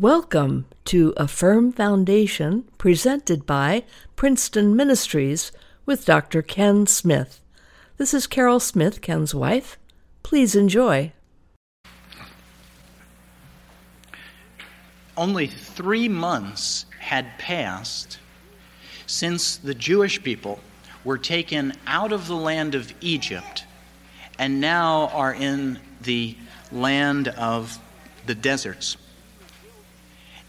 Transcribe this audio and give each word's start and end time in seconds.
Welcome 0.00 0.64
to 0.86 1.12
A 1.18 1.28
Firm 1.28 1.70
Foundation 1.70 2.64
presented 2.78 3.44
by 3.44 3.84
Princeton 4.16 4.74
Ministries 4.74 5.52
with 5.84 6.06
Dr. 6.06 6.40
Ken 6.40 6.86
Smith. 6.86 7.42
This 7.98 8.14
is 8.14 8.26
Carol 8.26 8.58
Smith, 8.58 9.02
Ken's 9.02 9.34
wife. 9.34 9.78
Please 10.22 10.56
enjoy. 10.56 11.12
Only 15.14 15.46
three 15.46 16.08
months 16.08 16.86
had 16.98 17.26
passed 17.36 18.18
since 19.04 19.58
the 19.58 19.74
Jewish 19.74 20.22
people 20.22 20.58
were 21.04 21.18
taken 21.18 21.74
out 21.86 22.12
of 22.12 22.28
the 22.28 22.34
land 22.34 22.74
of 22.74 22.94
Egypt 23.02 23.66
and 24.38 24.58
now 24.58 25.08
are 25.08 25.34
in 25.34 25.78
the 26.00 26.34
land 26.72 27.28
of 27.28 27.78
the 28.24 28.34
deserts. 28.34 28.96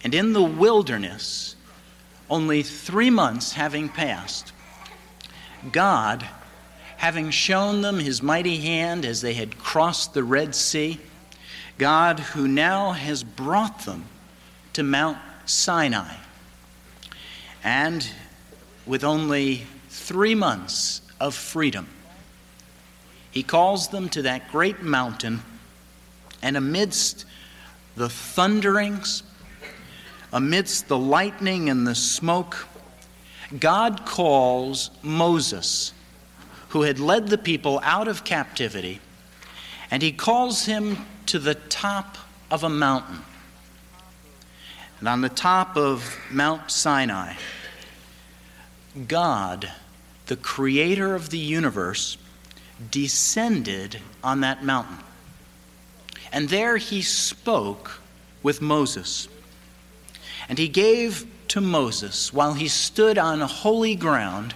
And 0.04 0.14
in 0.14 0.34
the 0.34 0.44
wilderness, 0.44 1.56
only 2.30 2.64
three 2.64 3.10
months 3.10 3.54
having 3.54 3.90
passed, 3.90 4.52
God, 5.72 6.28
having 6.98 7.32
shown 7.32 7.82
them 7.82 8.00
his 8.00 8.22
mighty 8.22 8.58
hand 8.58 9.06
as 9.06 9.22
they 9.22 9.34
had 9.34 9.58
crossed 9.58 10.14
the 10.14 10.24
Red 10.24 10.56
Sea, 10.56 11.00
God 11.78 12.20
who 12.20 12.48
now 12.48 12.92
has 12.92 13.24
brought 13.24 13.86
them 13.86 14.06
to 14.74 14.84
Mount 14.84 15.18
Sinai. 15.46 16.16
And 17.64 18.08
with 18.86 19.04
only 19.04 19.68
three 19.90 20.36
months 20.36 21.02
of 21.20 21.34
freedom, 21.34 21.88
he 23.32 23.44
calls 23.44 23.88
them 23.88 24.10
to 24.10 24.22
that 24.24 24.52
great 24.52 24.82
mountain, 24.82 25.42
and 26.42 26.58
amidst 26.58 27.26
the 27.96 28.10
thunderings, 28.10 29.24
amidst 30.34 30.88
the 30.88 30.98
lightning 30.98 31.70
and 31.70 31.88
the 31.88 31.96
smoke, 31.96 32.68
God 33.60 34.04
calls 34.06 34.90
Moses, 35.04 35.94
who 36.70 36.82
had 36.82 37.00
led 37.00 37.28
the 37.28 37.38
people 37.38 37.80
out 37.84 38.08
of 38.08 38.24
captivity, 38.24 39.00
and 39.92 40.02
he 40.02 40.12
calls 40.12 40.66
him 40.66 41.06
to 41.28 41.38
the 41.38 41.54
top 41.54 42.18
of 42.50 42.64
a 42.64 42.70
mountain. 42.70 43.22
And 45.00 45.08
on 45.08 45.22
the 45.22 45.30
top 45.30 45.78
of 45.78 46.18
Mount 46.32 46.72
Sinai, 46.72 47.36
God, 49.08 49.72
the 50.26 50.36
creator 50.36 51.14
of 51.14 51.30
the 51.30 51.38
universe, 51.38 52.18
descended 52.90 54.00
on 54.24 54.42
that 54.42 54.64
mountain. 54.64 54.98
And 56.32 56.50
there 56.50 56.78
he 56.78 57.04
spoke 57.04 58.02
with 58.42 58.62
Moses. 58.62 59.28
And 60.50 60.58
he 60.58 60.68
gave 60.68 61.26
to 61.50 61.62
Moses, 61.62 62.34
while 62.34 62.54
he 62.54 62.68
stood 62.68 63.18
on 63.18 63.42
holy 63.42 63.96
ground, 63.96 64.56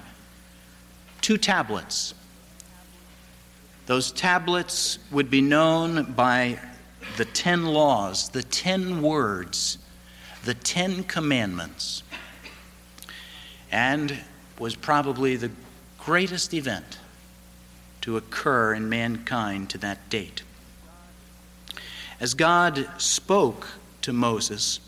two 1.22 1.38
tablets. 1.38 2.14
Those 3.86 4.12
tablets 4.12 5.00
would 5.12 5.30
be 5.30 5.42
known 5.42 6.14
by 6.14 6.60
the 7.16 7.26
ten 7.26 7.66
laws, 7.66 8.30
the 8.30 8.44
ten 8.44 9.02
words, 9.02 9.78
the 10.44 10.54
ten 10.54 11.04
commandments, 11.04 12.04
and 13.72 14.20
was 14.60 14.76
probably 14.76 15.36
the 15.36 15.52
greatest 16.00 16.54
event 16.54 17.00
to 18.02 18.18
occur 18.18 18.74
in 18.74 18.90
mankind 18.90 19.70
to 19.70 19.78
that 19.78 20.10
date. 20.10 20.44
As 22.20 22.34
God 22.34 22.90
spoke 22.98 23.68
to 24.02 24.14
Moses, 24.14 24.80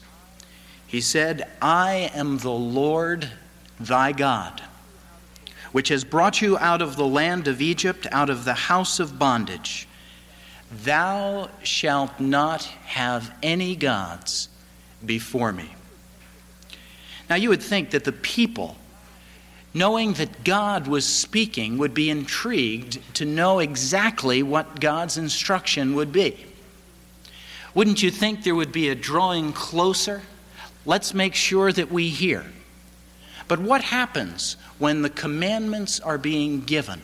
he 0.89 1.01
said, 1.01 1.47
I 1.61 2.09
am 2.15 2.39
the 2.39 2.49
Lord 2.49 3.29
thy 3.79 4.11
God, 4.11 4.59
which 5.71 5.89
has 5.89 6.03
brought 6.03 6.41
you 6.41 6.57
out 6.57 6.81
of 6.81 6.95
the 6.95 7.05
land 7.05 7.47
of 7.47 7.61
Egypt, 7.61 8.07
out 8.11 8.31
of 8.31 8.43
the 8.43 8.55
house 8.55 8.99
of 8.99 9.19
bondage. 9.19 9.87
Thou 10.71 11.51
shalt 11.61 12.19
not 12.19 12.63
have 12.63 13.31
any 13.43 13.75
gods 13.75 14.49
before 15.05 15.51
me. 15.51 15.75
Now, 17.29 17.35
you 17.35 17.49
would 17.49 17.61
think 17.61 17.91
that 17.91 18.03
the 18.03 18.11
people, 18.11 18.75
knowing 19.75 20.13
that 20.13 20.43
God 20.43 20.87
was 20.87 21.05
speaking, 21.05 21.77
would 21.77 21.93
be 21.93 22.09
intrigued 22.09 23.13
to 23.13 23.25
know 23.25 23.59
exactly 23.59 24.41
what 24.41 24.79
God's 24.79 25.19
instruction 25.19 25.93
would 25.93 26.11
be. 26.11 26.47
Wouldn't 27.75 28.01
you 28.01 28.09
think 28.09 28.43
there 28.43 28.55
would 28.55 28.71
be 28.71 28.89
a 28.89 28.95
drawing 28.95 29.53
closer? 29.53 30.23
Let's 30.85 31.13
make 31.13 31.35
sure 31.35 31.71
that 31.71 31.91
we 31.91 32.09
hear. 32.09 32.45
But 33.47 33.59
what 33.59 33.81
happens 33.81 34.57
when 34.77 35.01
the 35.01 35.09
commandments 35.09 35.99
are 35.99 36.17
being 36.17 36.61
given 36.61 37.01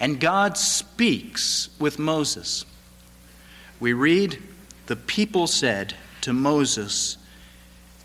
and 0.00 0.20
God 0.20 0.56
speaks 0.56 1.68
with 1.78 1.98
Moses? 1.98 2.64
We 3.80 3.92
read, 3.92 4.42
The 4.86 4.96
people 4.96 5.46
said 5.46 5.94
to 6.22 6.32
Moses, 6.32 7.18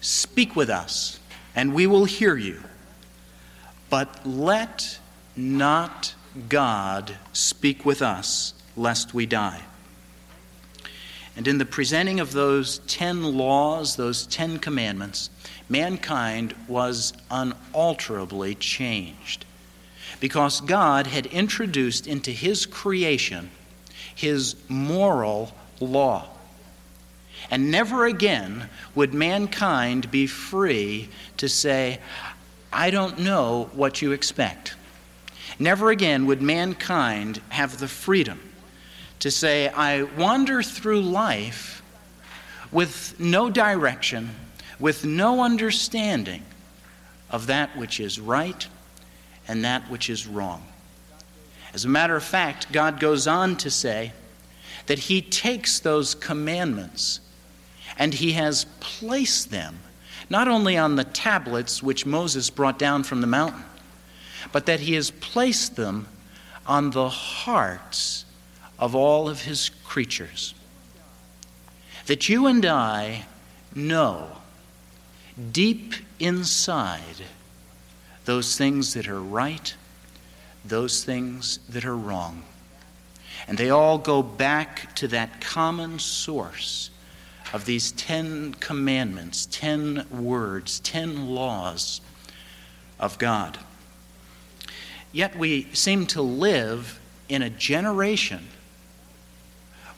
Speak 0.01 0.55
with 0.55 0.69
us, 0.69 1.19
and 1.55 1.73
we 1.73 1.87
will 1.87 2.05
hear 2.05 2.35
you. 2.35 2.61
But 3.89 4.25
let 4.25 4.99
not 5.35 6.13
God 6.49 7.15
speak 7.31 7.85
with 7.85 8.01
us, 8.01 8.53
lest 8.75 9.13
we 9.13 9.25
die. 9.25 9.61
And 11.35 11.47
in 11.47 11.57
the 11.57 11.65
presenting 11.65 12.19
of 12.19 12.31
those 12.31 12.79
ten 12.79 13.23
laws, 13.23 13.95
those 13.95 14.27
ten 14.27 14.59
commandments, 14.59 15.29
mankind 15.67 16.53
was 16.67 17.13
unalterably 17.31 18.55
changed. 18.55 19.45
Because 20.19 20.61
God 20.61 21.07
had 21.07 21.25
introduced 21.25 22.07
into 22.07 22.31
his 22.31 22.65
creation 22.65 23.49
his 24.15 24.55
moral 24.69 25.51
law. 25.79 26.29
And 27.49 27.71
never 27.71 28.05
again 28.05 28.69
would 28.95 29.13
mankind 29.13 30.09
be 30.11 30.27
free 30.27 31.09
to 31.37 31.49
say, 31.49 31.99
I 32.71 32.89
don't 32.89 33.19
know 33.19 33.69
what 33.73 34.01
you 34.01 34.11
expect. 34.11 34.75
Never 35.59 35.89
again 35.89 36.25
would 36.25 36.41
mankind 36.41 37.41
have 37.49 37.79
the 37.79 37.87
freedom 37.87 38.39
to 39.23 39.31
say, 39.31 39.69
I 39.69 40.03
wander 40.03 40.61
through 40.61 40.99
life 40.99 41.81
with 42.73 43.17
no 43.21 43.49
direction, 43.49 44.31
with 44.81 45.05
no 45.05 45.41
understanding 45.41 46.43
of 47.29 47.47
that 47.47 47.77
which 47.77 48.01
is 48.01 48.19
right 48.19 48.67
and 49.47 49.63
that 49.63 49.89
which 49.89 50.09
is 50.09 50.27
wrong. 50.27 50.67
As 51.73 51.85
a 51.85 51.87
matter 51.87 52.17
of 52.17 52.23
fact, 52.25 52.69
God 52.73 52.99
goes 52.99 53.25
on 53.25 53.55
to 53.59 53.71
say 53.71 54.11
that 54.87 54.99
He 54.99 55.21
takes 55.21 55.79
those 55.79 56.15
commandments 56.15 57.21
and 57.97 58.13
He 58.13 58.33
has 58.33 58.65
placed 58.81 59.51
them 59.51 59.79
not 60.29 60.49
only 60.49 60.75
on 60.77 60.97
the 60.97 61.05
tablets 61.05 61.81
which 61.81 62.05
Moses 62.05 62.49
brought 62.49 62.77
down 62.77 63.03
from 63.03 63.21
the 63.21 63.27
mountain, 63.27 63.63
but 64.51 64.65
that 64.65 64.81
He 64.81 64.95
has 64.95 65.11
placed 65.11 65.77
them 65.77 66.09
on 66.67 66.91
the 66.91 67.07
hearts 67.07 68.25
of 68.83 68.95
all 68.95 69.29
of 69.29 69.43
his 69.43 69.69
creatures. 69.85 70.53
That 72.07 72.27
you 72.27 72.47
and 72.47 72.65
I 72.65 73.23
know 73.73 74.27
deep 75.53 75.93
inside 76.19 77.23
those 78.25 78.57
things 78.57 78.93
that 78.93 79.07
are 79.07 79.21
right, 79.21 79.73
those 80.65 81.05
things 81.05 81.59
that 81.69 81.85
are 81.85 81.95
wrong. 81.95 82.43
And 83.47 83.57
they 83.57 83.69
all 83.69 83.97
go 83.97 84.21
back 84.21 84.93
to 84.95 85.07
that 85.07 85.39
common 85.39 85.97
source 85.97 86.89
of 87.53 87.63
these 87.63 87.93
Ten 87.93 88.53
Commandments, 88.55 89.45
ten 89.45 90.05
words, 90.11 90.81
ten 90.81 91.29
laws 91.29 92.01
of 92.99 93.17
God. 93.17 93.59
Yet 95.13 95.37
we 95.37 95.69
seem 95.71 96.05
to 96.07 96.21
live 96.21 96.99
in 97.29 97.41
a 97.41 97.49
generation 97.49 98.49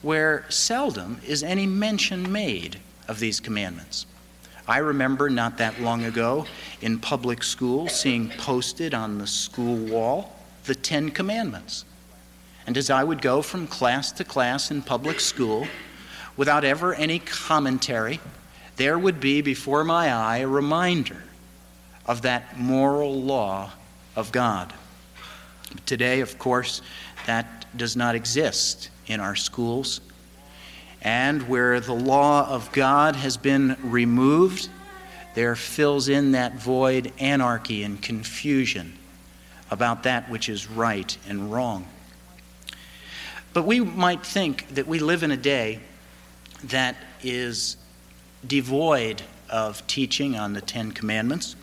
where 0.05 0.45
seldom 0.49 1.19
is 1.25 1.41
any 1.41 1.65
mention 1.65 2.31
made 2.31 2.77
of 3.07 3.19
these 3.19 3.39
commandments. 3.39 4.05
I 4.67 4.77
remember 4.77 5.31
not 5.31 5.57
that 5.57 5.81
long 5.81 6.05
ago 6.05 6.45
in 6.79 6.99
public 6.99 7.41
school 7.41 7.87
seeing 7.89 8.29
posted 8.29 8.93
on 8.93 9.17
the 9.17 9.25
school 9.25 9.75
wall 9.75 10.35
the 10.65 10.75
Ten 10.75 11.09
Commandments. 11.09 11.85
And 12.67 12.77
as 12.77 12.91
I 12.91 13.03
would 13.03 13.19
go 13.19 13.41
from 13.41 13.65
class 13.65 14.11
to 14.11 14.23
class 14.23 14.69
in 14.69 14.83
public 14.83 15.19
school, 15.19 15.67
without 16.37 16.63
ever 16.63 16.93
any 16.93 17.17
commentary, 17.17 18.19
there 18.75 18.99
would 18.99 19.19
be 19.19 19.41
before 19.41 19.83
my 19.83 20.13
eye 20.13 20.37
a 20.37 20.47
reminder 20.47 21.23
of 22.05 22.21
that 22.21 22.59
moral 22.59 23.23
law 23.23 23.71
of 24.15 24.31
God. 24.31 24.71
Today, 25.87 26.19
of 26.19 26.37
course, 26.37 26.83
that 27.25 27.65
does 27.75 27.95
not 27.95 28.13
exist 28.13 28.91
in 29.07 29.19
our 29.19 29.35
schools. 29.35 30.01
And 31.01 31.47
where 31.47 31.79
the 31.79 31.93
law 31.93 32.47
of 32.49 32.71
God 32.71 33.15
has 33.15 33.37
been 33.37 33.77
removed, 33.83 34.69
there 35.35 35.55
fills 35.55 36.09
in 36.09 36.31
that 36.31 36.55
void 36.55 37.11
anarchy 37.19 37.83
and 37.83 38.01
confusion 38.01 38.97
about 39.69 40.03
that 40.03 40.29
which 40.29 40.49
is 40.49 40.69
right 40.69 41.17
and 41.27 41.51
wrong. 41.51 41.87
But 43.53 43.63
we 43.63 43.79
might 43.79 44.25
think 44.25 44.67
that 44.75 44.87
we 44.87 44.99
live 44.99 45.23
in 45.23 45.31
a 45.31 45.37
day 45.37 45.79
that 46.65 46.95
is 47.23 47.77
devoid 48.45 49.21
of 49.49 49.85
teaching 49.87 50.35
on 50.35 50.53
the 50.53 50.61
Ten 50.61 50.91
Commandments. 50.91 51.55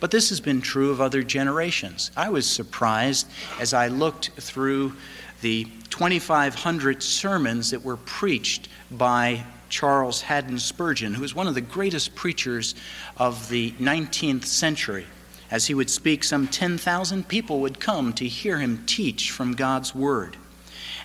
But 0.00 0.10
this 0.10 0.28
has 0.28 0.40
been 0.40 0.60
true 0.60 0.90
of 0.90 1.00
other 1.00 1.22
generations. 1.22 2.10
I 2.16 2.28
was 2.28 2.48
surprised 2.48 3.28
as 3.60 3.72
I 3.72 3.88
looked 3.88 4.30
through 4.38 4.94
the 5.40 5.64
2,500 5.90 7.02
sermons 7.02 7.70
that 7.70 7.84
were 7.84 7.96
preached 7.96 8.68
by 8.90 9.44
Charles 9.68 10.22
Haddon 10.22 10.58
Spurgeon, 10.58 11.14
who 11.14 11.22
was 11.22 11.34
one 11.34 11.46
of 11.46 11.54
the 11.54 11.60
greatest 11.60 12.14
preachers 12.14 12.74
of 13.16 13.48
the 13.48 13.72
19th 13.72 14.44
century. 14.44 15.06
As 15.50 15.66
he 15.66 15.74
would 15.74 15.90
speak, 15.90 16.24
some 16.24 16.48
10,000 16.48 17.28
people 17.28 17.60
would 17.60 17.80
come 17.80 18.12
to 18.14 18.26
hear 18.26 18.58
him 18.58 18.84
teach 18.86 19.30
from 19.30 19.54
God's 19.54 19.94
Word. 19.94 20.36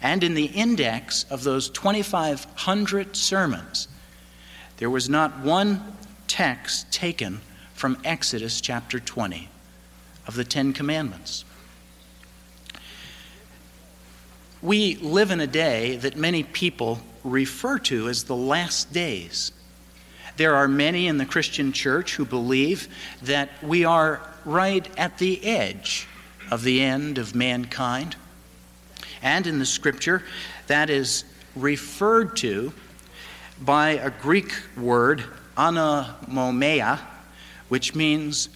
And 0.01 0.23
in 0.23 0.33
the 0.33 0.45
index 0.45 1.25
of 1.29 1.43
those 1.43 1.69
2,500 1.69 3.15
sermons, 3.15 3.87
there 4.77 4.89
was 4.89 5.09
not 5.09 5.39
one 5.39 5.95
text 6.27 6.91
taken 6.91 7.41
from 7.81 7.97
Exodus 8.03 8.61
chapter 8.61 8.99
20 8.99 9.49
of 10.27 10.35
the 10.35 10.43
Ten 10.43 10.71
Commandments. 10.71 11.43
We 14.61 14.97
live 14.97 15.31
in 15.31 15.39
a 15.39 15.47
day 15.47 15.95
that 15.95 16.15
many 16.15 16.43
people 16.43 17.01
refer 17.23 17.79
to 17.79 18.07
as 18.07 18.25
the 18.25 18.35
last 18.35 18.93
days. 18.93 19.51
There 20.37 20.53
are 20.53 20.67
many 20.67 21.07
in 21.07 21.17
the 21.17 21.25
Christian 21.25 21.73
church 21.73 22.17
who 22.17 22.23
believe 22.23 22.87
that 23.23 23.49
we 23.63 23.83
are 23.83 24.29
right 24.45 24.87
at 24.95 25.17
the 25.17 25.43
edge 25.43 26.07
of 26.51 26.61
the 26.61 26.83
end 26.83 27.17
of 27.17 27.33
mankind. 27.33 28.15
And 29.23 29.47
in 29.47 29.57
the 29.57 29.65
scripture, 29.65 30.21
that 30.67 30.91
is 30.91 31.23
referred 31.55 32.37
to 32.37 32.73
by 33.59 33.93
a 33.93 34.11
Greek 34.11 34.53
word, 34.77 35.23
anomomia, 35.57 36.99
which 37.71 37.95
means 37.95 38.49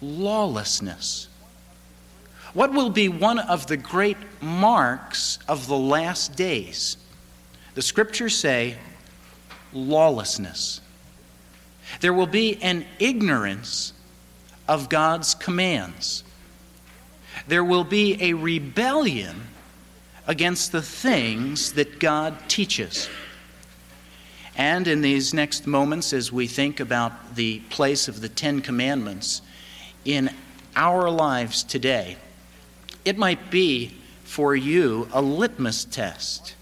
lawlessness. 0.00 1.26
What 2.54 2.72
will 2.72 2.90
be 2.90 3.08
one 3.08 3.40
of 3.40 3.66
the 3.66 3.76
great 3.76 4.16
marks 4.40 5.40
of 5.48 5.66
the 5.66 5.76
last 5.76 6.36
days? 6.36 6.96
The 7.74 7.82
scriptures 7.82 8.36
say 8.36 8.78
lawlessness. 9.72 10.80
There 11.98 12.12
will 12.12 12.28
be 12.28 12.62
an 12.62 12.86
ignorance 13.00 13.92
of 14.68 14.88
God's 14.88 15.34
commands. 15.34 16.22
There 17.48 17.64
will 17.64 17.82
be 17.82 18.16
a 18.22 18.34
rebellion 18.34 19.40
against 20.28 20.70
the 20.70 20.82
things 20.82 21.72
that 21.72 21.98
God 21.98 22.48
teaches. 22.48 23.08
And 24.56 24.88
in 24.88 25.02
these 25.02 25.34
next 25.34 25.66
moments, 25.66 26.14
as 26.14 26.32
we 26.32 26.46
think 26.46 26.80
about 26.80 27.36
the 27.36 27.60
place 27.68 28.08
of 28.08 28.22
the 28.22 28.28
Ten 28.28 28.62
Commandments 28.62 29.42
in 30.04 30.30
our 30.74 31.10
lives 31.10 31.62
today, 31.62 32.16
it 33.04 33.18
might 33.18 33.50
be 33.50 33.94
for 34.24 34.56
you 34.56 35.08
a 35.12 35.20
litmus 35.20 35.84
test. 35.84 36.54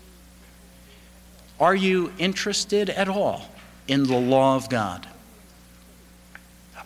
Are 1.60 1.74
you 1.74 2.12
interested 2.18 2.90
at 2.90 3.08
all 3.08 3.48
in 3.86 4.04
the 4.04 4.18
law 4.18 4.56
of 4.56 4.68
God? 4.68 5.06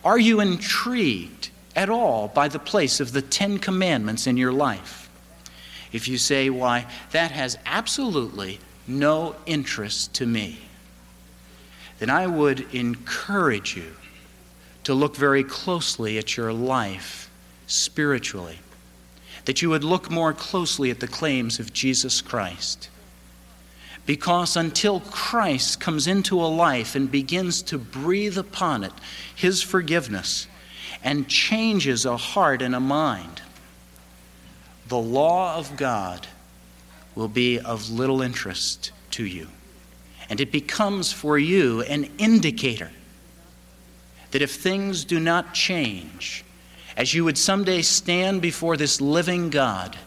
Are 0.05 0.19
you 0.19 0.39
intrigued 0.39 1.49
at 1.75 1.89
all 1.89 2.27
by 2.27 2.47
the 2.47 2.59
place 2.59 2.99
of 2.99 3.13
the 3.13 3.21
Ten 3.23 3.57
Commandments 3.57 4.27
in 4.27 4.37
your 4.37 4.53
life? 4.53 5.09
If 5.91 6.07
you 6.07 6.19
say, 6.19 6.51
Why, 6.51 6.85
that 7.11 7.31
has 7.31 7.57
absolutely 7.65 8.59
no 8.87 9.35
interest 9.47 10.13
to 10.15 10.27
me 10.27 10.59
then 11.99 12.09
I 12.09 12.27
would 12.27 12.73
encourage 12.73 13.75
you 13.75 13.93
to 14.85 14.93
look 14.93 15.15
very 15.15 15.43
closely 15.43 16.17
at 16.17 16.37
your 16.37 16.51
life 16.51 17.29
spiritually, 17.67 18.59
that 19.45 19.61
you 19.61 19.69
would 19.69 19.83
look 19.83 20.09
more 20.09 20.33
closely 20.33 20.89
at 20.89 21.01
the 21.01 21.07
claims 21.07 21.59
of 21.59 21.73
Jesus 21.73 22.21
Christ. 22.21 22.89
Because 24.05 24.55
until 24.55 25.01
Christ 25.01 25.79
comes 25.79 26.07
into 26.07 26.41
a 26.41 26.47
life 26.47 26.95
and 26.95 27.11
begins 27.11 27.61
to 27.63 27.77
breathe 27.77 28.37
upon 28.37 28.83
it 28.83 28.93
his 29.35 29.61
forgiveness 29.61 30.47
and 31.03 31.27
changes 31.27 32.05
a 32.05 32.17
heart 32.17 32.61
and 32.61 32.73
a 32.73 32.79
mind, 32.79 33.41
the 34.87 34.97
law 34.97 35.55
of 35.57 35.77
God 35.77 36.25
will 37.13 37.27
be 37.27 37.59
of 37.59 37.91
little 37.91 38.21
interest 38.21 38.91
to 39.11 39.25
you. 39.25 39.47
And 40.29 40.39
it 40.39 40.51
becomes 40.51 41.11
for 41.11 41.39
you 41.39 41.81
an 41.81 42.09
indicator 42.17 42.91
that 44.31 44.41
if 44.41 44.51
things 44.51 45.05
do 45.05 45.19
not 45.19 45.53
change, 45.53 46.45
as 46.95 47.13
you 47.13 47.23
would 47.25 47.37
someday 47.37 47.81
stand 47.81 48.41
before 48.41 48.77
this 48.77 49.01
living 49.01 49.49
God 49.49 49.97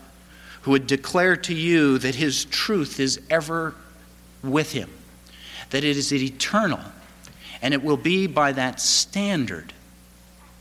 who 0.63 0.71
would 0.71 0.87
declare 0.87 1.37
to 1.37 1.55
you 1.55 1.99
that 1.99 2.15
his 2.15 2.45
truth 2.45 3.01
is 3.01 3.21
ever 3.31 3.75
with 4.45 4.73
him, 4.73 4.91
that 5.71 5.83
it 5.83 5.97
is 5.97 6.13
eternal, 6.13 6.81
and 7.61 7.75
it 7.75 7.83
will 7.83 7.97
be 7.97 8.29
by 8.29 8.53
that 8.53 8.81
standard 8.81 9.73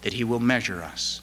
that 0.02 0.14
he 0.14 0.24
will 0.24 0.40
measure 0.40 0.82
us. 0.82 1.22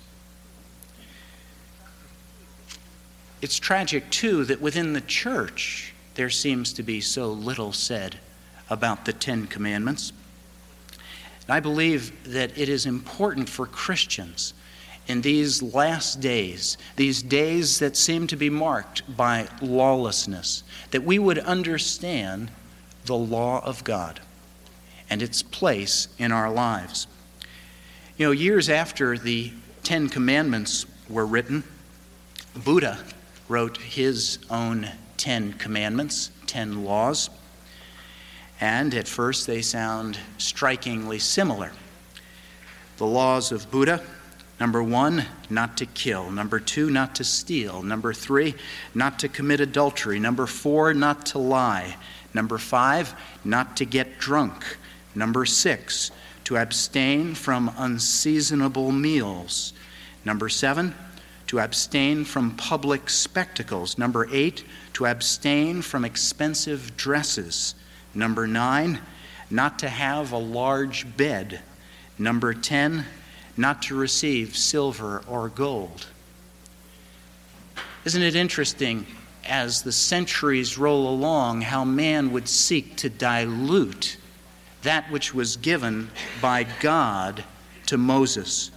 It's 3.42 3.58
tragic, 3.58 4.10
too, 4.10 4.44
that 4.44 4.60
within 4.60 4.92
the 4.92 5.00
church 5.00 5.92
there 6.14 6.30
seems 6.30 6.72
to 6.74 6.82
be 6.82 7.00
so 7.00 7.28
little 7.32 7.72
said 7.72 8.18
about 8.70 9.04
the 9.04 9.12
Ten 9.12 9.46
Commandments. 9.46 10.12
And 11.46 11.54
I 11.54 11.60
believe 11.60 12.32
that 12.32 12.56
it 12.58 12.68
is 12.68 12.86
important 12.86 13.48
for 13.48 13.66
Christians 13.66 14.52
in 15.06 15.22
these 15.22 15.62
last 15.62 16.20
days, 16.20 16.76
these 16.96 17.22
days 17.22 17.78
that 17.78 17.96
seem 17.96 18.26
to 18.26 18.36
be 18.36 18.50
marked 18.50 19.16
by 19.16 19.48
lawlessness, 19.62 20.62
that 20.90 21.02
we 21.02 21.18
would 21.18 21.38
understand 21.38 22.50
the 23.06 23.16
law 23.16 23.64
of 23.64 23.82
God 23.84 24.20
and 25.08 25.22
its 25.22 25.42
place 25.42 26.08
in 26.18 26.30
our 26.30 26.50
lives. 26.50 27.06
You 28.18 28.26
know, 28.26 28.32
years 28.32 28.68
after 28.68 29.16
the 29.16 29.52
Ten 29.82 30.10
Commandments 30.10 30.84
were 31.08 31.24
written, 31.24 31.64
Buddha 32.54 33.02
wrote 33.48 33.78
his 33.78 34.38
own 34.50 34.90
Ten 35.16 35.54
Commandments, 35.54 36.30
Ten 36.46 36.84
Laws 36.84 37.30
and 38.60 38.94
at 38.94 39.08
first 39.08 39.46
they 39.46 39.62
sound 39.62 40.18
strikingly 40.38 41.18
similar. 41.18 41.72
The 42.96 43.06
laws 43.06 43.52
of 43.52 43.70
Buddha 43.70 44.02
number 44.58 44.82
one, 44.82 45.24
not 45.48 45.76
to 45.76 45.86
kill. 45.86 46.30
Number 46.30 46.58
two, 46.58 46.90
not 46.90 47.14
to 47.16 47.24
steal. 47.24 47.82
Number 47.82 48.12
three, 48.12 48.54
not 48.94 49.18
to 49.20 49.28
commit 49.28 49.60
adultery. 49.60 50.18
Number 50.18 50.46
four, 50.46 50.92
not 50.94 51.26
to 51.26 51.38
lie. 51.38 51.96
Number 52.34 52.58
five, 52.58 53.14
not 53.44 53.76
to 53.76 53.84
get 53.84 54.18
drunk. 54.18 54.78
Number 55.14 55.46
six, 55.46 56.10
to 56.44 56.56
abstain 56.56 57.34
from 57.34 57.72
unseasonable 57.76 58.90
meals. 58.92 59.72
Number 60.24 60.48
seven, 60.48 60.94
to 61.46 61.60
abstain 61.60 62.24
from 62.24 62.56
public 62.56 63.08
spectacles. 63.08 63.96
Number 63.96 64.28
eight, 64.30 64.64
to 64.94 65.06
abstain 65.06 65.82
from 65.82 66.04
expensive 66.04 66.96
dresses. 66.96 67.74
Number 68.14 68.46
nine, 68.46 69.00
not 69.50 69.78
to 69.80 69.88
have 69.88 70.32
a 70.32 70.38
large 70.38 71.16
bed. 71.16 71.60
Number 72.18 72.52
10, 72.52 73.04
not 73.56 73.82
to 73.82 73.96
receive 73.96 74.56
silver 74.56 75.22
or 75.28 75.48
gold. 75.48 76.06
Isn't 78.04 78.22
it 78.22 78.36
interesting 78.36 79.06
as 79.44 79.82
the 79.82 79.92
centuries 79.92 80.78
roll 80.78 81.08
along 81.08 81.62
how 81.62 81.84
man 81.84 82.32
would 82.32 82.48
seek 82.48 82.96
to 82.96 83.08
dilute 83.08 84.16
that 84.82 85.10
which 85.10 85.34
was 85.34 85.56
given 85.56 86.10
by 86.40 86.66
God 86.80 87.44
to 87.86 87.98
Moses? 87.98 88.70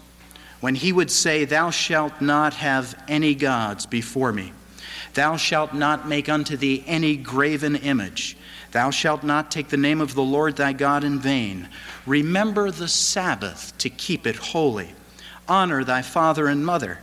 When 0.59 0.75
he 0.75 0.91
would 0.91 1.09
say, 1.09 1.45
Thou 1.45 1.71
shalt 1.71 2.21
not 2.21 2.53
have 2.55 3.01
any 3.07 3.35
gods 3.35 3.85
before 3.85 4.31
me, 4.31 4.53
thou 5.13 5.37
shalt 5.37 5.73
not 5.73 6.07
make 6.07 6.29
unto 6.29 6.55
thee 6.55 6.83
any 6.87 7.15
graven 7.17 7.75
image. 7.75 8.37
Thou 8.71 8.89
shalt 8.89 9.23
not 9.23 9.51
take 9.51 9.69
the 9.69 9.77
name 9.77 9.99
of 9.99 10.13
the 10.13 10.23
Lord 10.23 10.55
thy 10.55 10.73
God 10.73 11.03
in 11.03 11.19
vain. 11.19 11.67
Remember 12.05 12.71
the 12.71 12.87
Sabbath 12.87 13.77
to 13.79 13.89
keep 13.89 14.25
it 14.25 14.37
holy. 14.37 14.93
Honor 15.47 15.83
thy 15.83 16.01
father 16.01 16.47
and 16.47 16.65
mother. 16.65 16.99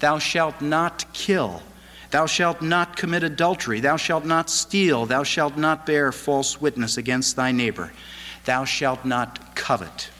Thou 0.00 0.18
shalt 0.18 0.60
not 0.60 1.04
kill. 1.12 1.62
Thou 2.10 2.26
shalt 2.26 2.62
not 2.62 2.96
commit 2.96 3.22
adultery. 3.22 3.80
Thou 3.80 3.96
shalt 3.96 4.24
not 4.24 4.50
steal. 4.50 5.06
Thou 5.06 5.22
shalt 5.22 5.56
not 5.56 5.86
bear 5.86 6.12
false 6.12 6.60
witness 6.60 6.96
against 6.96 7.36
thy 7.36 7.52
neighbor. 7.52 7.92
Thou 8.44 8.64
shalt 8.64 9.04
not 9.04 9.54
covet. 9.54 10.10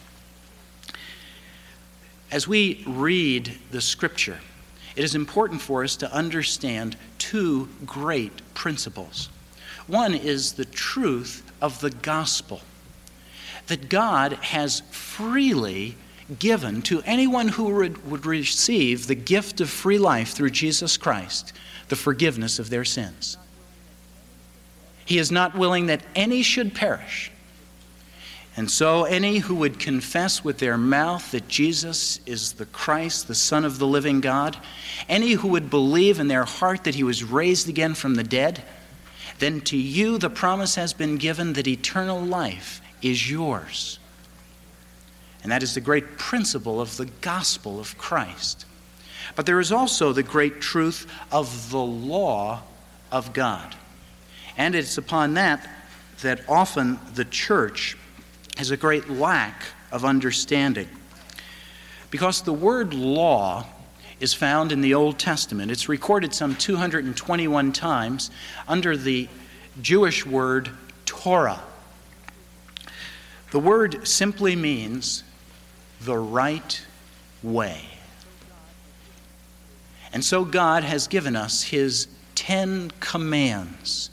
As 2.31 2.47
we 2.47 2.83
read 2.87 3.59
the 3.71 3.81
scripture, 3.81 4.41
it 4.97 5.05
is 5.05 5.15
important 5.15 5.61
for 5.61 5.85
us 5.85 5.97
to 5.97 6.13
understand 6.13 6.97
two 7.19 7.69
great 7.85 8.41
principles. 8.55 9.29
One 9.87 10.15
is 10.15 10.53
the 10.53 10.65
truth 10.65 11.43
of 11.61 11.81
the 11.81 11.91
gospel 11.91 12.61
that 13.67 13.89
God 13.89 14.33
has 14.35 14.81
freely 14.91 15.97
given 16.39 16.83
to 16.83 17.03
anyone 17.03 17.49
who 17.49 17.65
would 18.07 18.27
receive 18.27 19.07
the 19.07 19.15
gift 19.15 19.61
of 19.61 19.71
free 19.71 19.99
life 19.99 20.33
through 20.33 20.51
Jesus 20.51 20.97
Christ 20.97 21.53
the 21.89 21.97
forgiveness 21.97 22.59
of 22.59 22.71
their 22.71 22.85
sins. 22.85 23.37
He 25.05 25.19
is 25.19 25.31
not 25.31 25.57
willing 25.57 25.87
that 25.87 26.03
any 26.15 26.43
should 26.43 26.75
perish. 26.75 27.31
And 28.57 28.71
so, 28.71 29.05
any 29.05 29.39
who 29.39 29.55
would 29.57 29.79
confess 29.79 30.45
with 30.45 30.59
their 30.59 30.77
mouth 30.77 31.31
that 31.33 31.49
Jesus 31.49 32.21
is 32.27 32.53
the 32.53 32.67
Christ, 32.67 33.27
the 33.27 33.35
Son 33.35 33.65
of 33.65 33.79
the 33.79 33.87
living 33.87 34.21
God, 34.21 34.59
any 35.09 35.33
who 35.33 35.49
would 35.49 35.71
believe 35.71 36.21
in 36.21 36.29
their 36.29 36.45
heart 36.45 36.85
that 36.85 36.95
he 36.95 37.03
was 37.03 37.25
raised 37.25 37.69
again 37.69 37.95
from 37.95 38.15
the 38.15 38.25
dead, 38.25 38.63
then 39.39 39.61
to 39.63 39.77
you 39.77 40.19
the 40.19 40.31
promise 40.31 40.75
has 40.75 40.93
been 40.93 41.17
given 41.17 41.55
that 41.55 41.67
eternal 41.67 42.21
life 42.21 42.81
is 43.01 43.31
yours. 43.31 43.99
And 45.43 45.51
that 45.51 45.63
is 45.63 45.75
the 45.75 45.81
great 45.81 46.19
principle 46.19 46.81
of 46.81 46.97
the 46.97 47.07
gospel 47.07 47.81
of 47.81 47.99
Christ. 47.99 48.65
But 49.35 49.47
there 49.47 49.61
is 49.61 49.73
also 49.73 50.13
the 50.13 50.23
great 50.23 50.61
truth 50.61 51.07
of 51.31 51.71
the 51.71 51.79
law 51.79 52.63
of 53.11 53.33
God. 53.33 53.75
And 54.57 54.75
it's 54.75 54.99
upon 54.99 55.35
that 55.35 55.69
that 56.21 56.43
often 56.49 57.01
the 57.15 57.25
church 57.25 57.97
has 58.57 58.71
a 58.71 58.77
great 58.77 59.09
lack 59.09 59.65
of 59.91 60.05
understanding. 60.05 60.89
Because 62.11 62.43
the 62.43 62.53
word 62.53 62.95
law 62.95 63.67
is 64.23 64.33
found 64.33 64.71
in 64.71 64.81
the 64.83 64.95
Old 64.95 65.19
Testament, 65.19 65.73
it's 65.73 65.89
recorded 65.89 66.33
some 66.33 66.55
221 66.55 67.73
times 67.73 68.31
under 68.69 68.97
the 68.97 69.29
Jewish 69.81 70.25
word 70.25 70.71
Torah. 71.05 71.61
The 73.51 73.59
word 73.59 74.07
simply 74.07 74.55
means 74.55 75.25
the 76.01 76.17
right 76.17 76.81
way. 77.43 77.81
And 80.13 80.25
so 80.25 80.45
God 80.45 80.85
has 80.85 81.09
given 81.09 81.35
us 81.35 81.65
His 81.65 82.07
Ten 82.37 82.93
Commands 83.01 84.09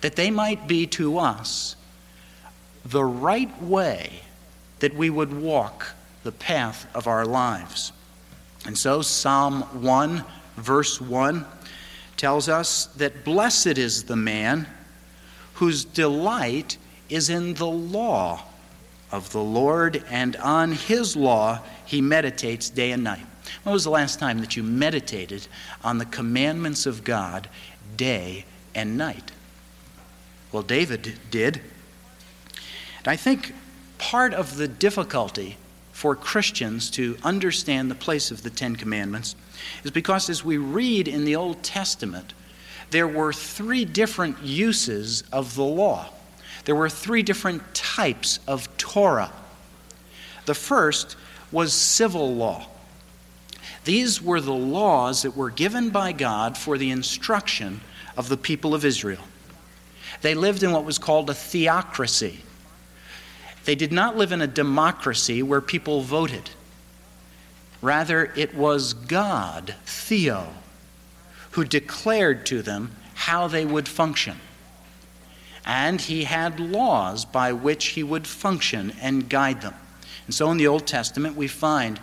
that 0.00 0.16
they 0.16 0.32
might 0.32 0.66
be 0.66 0.88
to 0.88 1.18
us 1.18 1.76
the 2.84 3.04
right 3.04 3.62
way 3.62 4.20
that 4.80 4.94
we 4.96 5.10
would 5.10 5.32
walk 5.32 5.94
the 6.24 6.32
path 6.32 6.88
of 6.92 7.06
our 7.06 7.24
lives. 7.24 7.92
And 8.66 8.76
so, 8.76 9.00
Psalm 9.00 9.62
1, 9.82 10.24
verse 10.56 11.00
1 11.00 11.46
tells 12.16 12.48
us 12.48 12.86
that 12.96 13.24
blessed 13.24 13.78
is 13.78 14.04
the 14.04 14.16
man 14.16 14.66
whose 15.54 15.84
delight 15.84 16.76
is 17.08 17.30
in 17.30 17.54
the 17.54 17.66
law 17.66 18.42
of 19.12 19.30
the 19.30 19.42
Lord, 19.42 20.02
and 20.10 20.34
on 20.36 20.72
his 20.72 21.16
law 21.16 21.60
he 21.84 22.00
meditates 22.00 22.68
day 22.68 22.90
and 22.90 23.04
night. 23.04 23.24
When 23.62 23.72
was 23.72 23.84
the 23.84 23.90
last 23.90 24.18
time 24.18 24.40
that 24.40 24.56
you 24.56 24.62
meditated 24.62 25.46
on 25.84 25.98
the 25.98 26.04
commandments 26.04 26.86
of 26.86 27.04
God 27.04 27.48
day 27.96 28.44
and 28.74 28.98
night? 28.98 29.30
Well, 30.50 30.62
David 30.62 31.14
did. 31.30 31.60
And 32.98 33.08
I 33.08 33.16
think 33.16 33.54
part 33.98 34.34
of 34.34 34.56
the 34.56 34.66
difficulty 34.66 35.56
for 35.96 36.14
Christians 36.14 36.90
to 36.90 37.16
understand 37.24 37.90
the 37.90 37.94
place 37.94 38.30
of 38.30 38.42
the 38.42 38.50
Ten 38.50 38.76
Commandments 38.76 39.34
is 39.82 39.90
because 39.90 40.28
as 40.28 40.44
we 40.44 40.58
read 40.58 41.08
in 41.08 41.24
the 41.24 41.36
Old 41.36 41.62
Testament, 41.62 42.34
there 42.90 43.08
were 43.08 43.32
three 43.32 43.86
different 43.86 44.42
uses 44.42 45.24
of 45.32 45.54
the 45.54 45.64
law. 45.64 46.10
There 46.66 46.74
were 46.74 46.90
three 46.90 47.22
different 47.22 47.74
types 47.74 48.40
of 48.46 48.68
Torah. 48.76 49.32
The 50.44 50.54
first 50.54 51.16
was 51.50 51.72
civil 51.72 52.34
law. 52.34 52.66
These 53.86 54.20
were 54.20 54.42
the 54.42 54.52
laws 54.52 55.22
that 55.22 55.34
were 55.34 55.48
given 55.48 55.88
by 55.88 56.12
God 56.12 56.58
for 56.58 56.76
the 56.76 56.90
instruction 56.90 57.80
of 58.18 58.28
the 58.28 58.36
people 58.36 58.74
of 58.74 58.84
Israel. 58.84 59.24
They 60.20 60.34
lived 60.34 60.62
in 60.62 60.72
what 60.72 60.84
was 60.84 60.98
called 60.98 61.30
a 61.30 61.34
theocracy. 61.34 62.42
They 63.66 63.74
did 63.74 63.92
not 63.92 64.16
live 64.16 64.32
in 64.32 64.40
a 64.40 64.46
democracy 64.46 65.42
where 65.42 65.60
people 65.60 66.00
voted. 66.00 66.50
Rather, 67.82 68.32
it 68.36 68.54
was 68.54 68.94
God, 68.94 69.74
Theo, 69.84 70.48
who 71.50 71.64
declared 71.64 72.46
to 72.46 72.62
them 72.62 72.92
how 73.14 73.48
they 73.48 73.64
would 73.64 73.88
function. 73.88 74.38
And 75.64 76.00
he 76.00 76.24
had 76.24 76.60
laws 76.60 77.24
by 77.24 77.52
which 77.52 77.86
he 77.86 78.04
would 78.04 78.26
function 78.26 78.92
and 79.00 79.28
guide 79.28 79.62
them. 79.62 79.74
And 80.26 80.34
so 80.34 80.50
in 80.52 80.58
the 80.58 80.68
Old 80.68 80.86
Testament, 80.86 81.34
we 81.34 81.48
find 81.48 81.98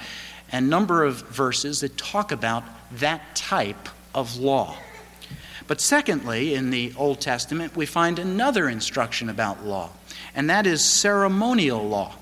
a 0.52 0.60
number 0.60 1.06
of 1.06 1.22
verses 1.30 1.80
that 1.80 1.98
talk 1.98 2.34
about 2.34 2.64
that 2.92 3.36
type 3.36 3.88
of 4.14 4.36
law. 4.36 4.78
But 5.68 5.80
secondly, 5.80 6.56
in 6.56 6.72
the 6.72 6.94
Old 6.98 7.22
Testament, 7.22 7.76
we 7.76 7.86
find 7.86 8.20
another 8.20 8.68
instruction 8.68 9.30
about 9.30 9.66
law, 9.66 9.92
and 10.36 10.50
that 10.50 10.66
is 10.66 10.84
ceremonial 10.84 11.88
law. 11.88 12.16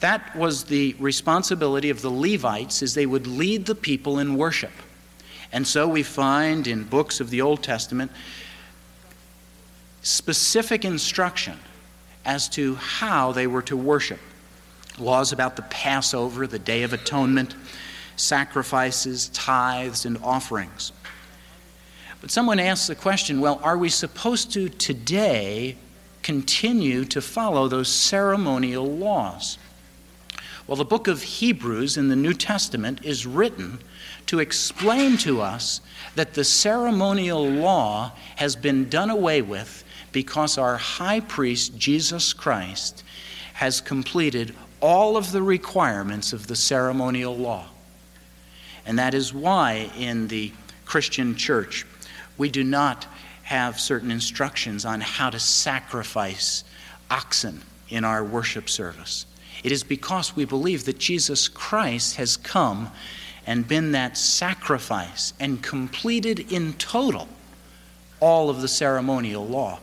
That 0.00 0.34
was 0.34 0.64
the 0.64 0.96
responsibility 0.98 1.90
of 1.90 2.02
the 2.02 2.10
Levites 2.10 2.82
as 2.82 2.94
they 2.94 3.06
would 3.06 3.26
lead 3.26 3.66
the 3.66 3.74
people 3.74 4.18
in 4.18 4.36
worship. 4.36 4.72
And 5.52 5.66
so 5.66 5.86
we 5.86 6.02
find 6.02 6.66
in 6.66 6.84
books 6.84 7.20
of 7.20 7.30
the 7.30 7.42
Old 7.42 7.62
Testament 7.62 8.10
specific 10.02 10.84
instruction 10.84 11.58
as 12.24 12.48
to 12.48 12.74
how 12.76 13.32
they 13.32 13.46
were 13.46 13.62
to 13.62 13.76
worship 13.76 14.18
laws 14.98 15.32
about 15.32 15.56
the 15.56 15.62
Passover, 15.62 16.46
the 16.46 16.58
Day 16.58 16.82
of 16.82 16.92
Atonement, 16.92 17.54
sacrifices, 18.16 19.28
tithes, 19.28 20.04
and 20.04 20.18
offerings. 20.22 20.92
But 22.20 22.30
someone 22.30 22.60
asks 22.60 22.86
the 22.86 22.94
question 22.94 23.40
well, 23.40 23.60
are 23.62 23.78
we 23.78 23.88
supposed 23.88 24.52
to 24.52 24.68
today 24.68 25.76
continue 26.22 27.04
to 27.06 27.20
follow 27.20 27.68
those 27.68 27.88
ceremonial 27.88 28.86
laws? 28.86 29.58
Well, 30.66 30.76
the 30.76 30.84
book 30.84 31.08
of 31.08 31.22
Hebrews 31.22 31.96
in 31.96 32.08
the 32.08 32.16
New 32.16 32.34
Testament 32.34 33.00
is 33.04 33.26
written 33.26 33.80
to 34.26 34.38
explain 34.38 35.16
to 35.18 35.40
us 35.40 35.80
that 36.14 36.34
the 36.34 36.44
ceremonial 36.44 37.44
law 37.46 38.12
has 38.36 38.54
been 38.54 38.88
done 38.88 39.10
away 39.10 39.42
with 39.42 39.84
because 40.12 40.58
our 40.58 40.76
high 40.76 41.20
priest, 41.20 41.76
Jesus 41.76 42.32
Christ, 42.32 43.02
has 43.54 43.80
completed 43.80 44.54
all 44.80 45.16
of 45.16 45.32
the 45.32 45.42
requirements 45.42 46.32
of 46.32 46.46
the 46.46 46.56
ceremonial 46.56 47.36
law. 47.36 47.66
And 48.86 48.98
that 48.98 49.14
is 49.14 49.32
why 49.32 49.90
in 49.98 50.28
the 50.28 50.52
Christian 50.84 51.36
church 51.36 51.86
we 52.38 52.50
do 52.50 52.64
not 52.64 53.06
have 53.42 53.80
certain 53.80 54.10
instructions 54.10 54.84
on 54.84 55.00
how 55.00 55.30
to 55.30 55.38
sacrifice 55.38 56.64
oxen 57.10 57.62
in 57.88 58.04
our 58.04 58.24
worship 58.24 58.68
service. 58.68 59.26
It 59.62 59.72
is 59.72 59.84
because 59.84 60.34
we 60.34 60.44
believe 60.44 60.84
that 60.86 60.98
Jesus 60.98 61.48
Christ 61.48 62.16
has 62.16 62.36
come 62.36 62.90
and 63.46 63.66
been 63.66 63.92
that 63.92 64.16
sacrifice 64.16 65.34
and 65.38 65.62
completed 65.62 66.52
in 66.52 66.72
total 66.74 67.28
all 68.20 68.48
of 68.50 68.60
the 68.60 68.68
ceremonial 68.68 69.46
law. 69.46 69.80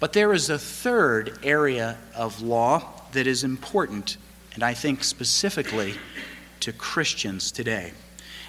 But 0.00 0.12
there 0.12 0.32
is 0.32 0.50
a 0.50 0.58
third 0.58 1.38
area 1.42 1.96
of 2.14 2.42
law 2.42 2.90
that 3.12 3.26
is 3.26 3.44
important, 3.44 4.16
and 4.54 4.62
I 4.62 4.74
think 4.74 5.04
specifically 5.04 5.94
to 6.60 6.72
Christians 6.72 7.52
today, 7.52 7.92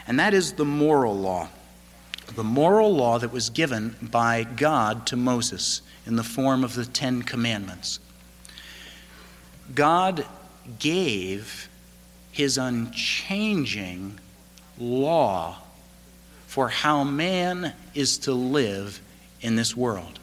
and 0.08 0.20
that 0.20 0.34
is 0.34 0.54
the 0.54 0.66
moral 0.66 1.16
law. 1.16 1.50
The 2.34 2.44
moral 2.44 2.96
law 2.96 3.20
that 3.20 3.32
was 3.32 3.50
given 3.50 3.96
by 4.02 4.44
God 4.44 5.06
to 5.08 5.16
Moses 5.16 5.82
in 6.06 6.16
the 6.16 6.24
form 6.24 6.64
of 6.64 6.76
the 6.76 6.86
Ten 6.86 7.22
Commandments. 7.22 8.00
God 9.74 10.26
gave 10.80 11.70
his 12.32 12.58
unchanging 12.58 14.20
law 14.78 15.58
for 16.48 16.70
how 16.70 17.04
man 17.04 17.74
is 17.94 18.18
to 18.20 18.34
live 18.34 19.00
in 19.42 19.56
this 19.56 19.76
world. 19.76 20.20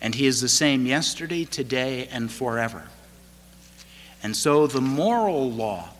And 0.00 0.14
He 0.14 0.26
is 0.26 0.40
the 0.40 0.48
same 0.48 0.86
yesterday, 0.86 1.44
today, 1.44 2.06
and 2.10 2.30
forever. 2.30 2.84
And 4.22 4.36
so 4.36 4.66
the 4.66 4.80
moral 4.80 5.50
law 5.50 5.90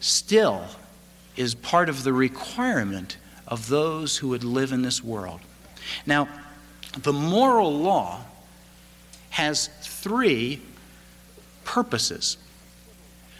still 0.00 0.64
is 1.36 1.54
part 1.54 1.88
of 1.88 2.02
the 2.04 2.12
requirement 2.12 3.16
of 3.48 3.68
those 3.68 4.16
who 4.18 4.28
would 4.28 4.44
live 4.44 4.72
in 4.72 4.82
this 4.82 5.02
world. 5.02 5.40
Now, 6.04 6.28
the 6.98 7.12
moral 7.12 7.72
law 7.72 8.24
has 9.30 9.68
three 9.82 10.62
purposes. 11.64 12.38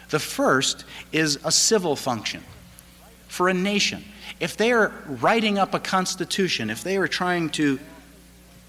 The 0.09 0.19
first 0.19 0.85
is 1.11 1.39
a 1.43 1.51
civil 1.51 1.95
function 1.95 2.43
for 3.27 3.49
a 3.49 3.53
nation. 3.53 4.03
If 4.39 4.55
they 4.55 4.71
are 4.71 4.93
writing 5.05 5.57
up 5.57 5.73
a 5.73 5.79
constitution, 5.79 6.69
if 6.69 6.83
they 6.83 6.97
are 6.97 7.07
trying 7.07 7.49
to 7.51 7.79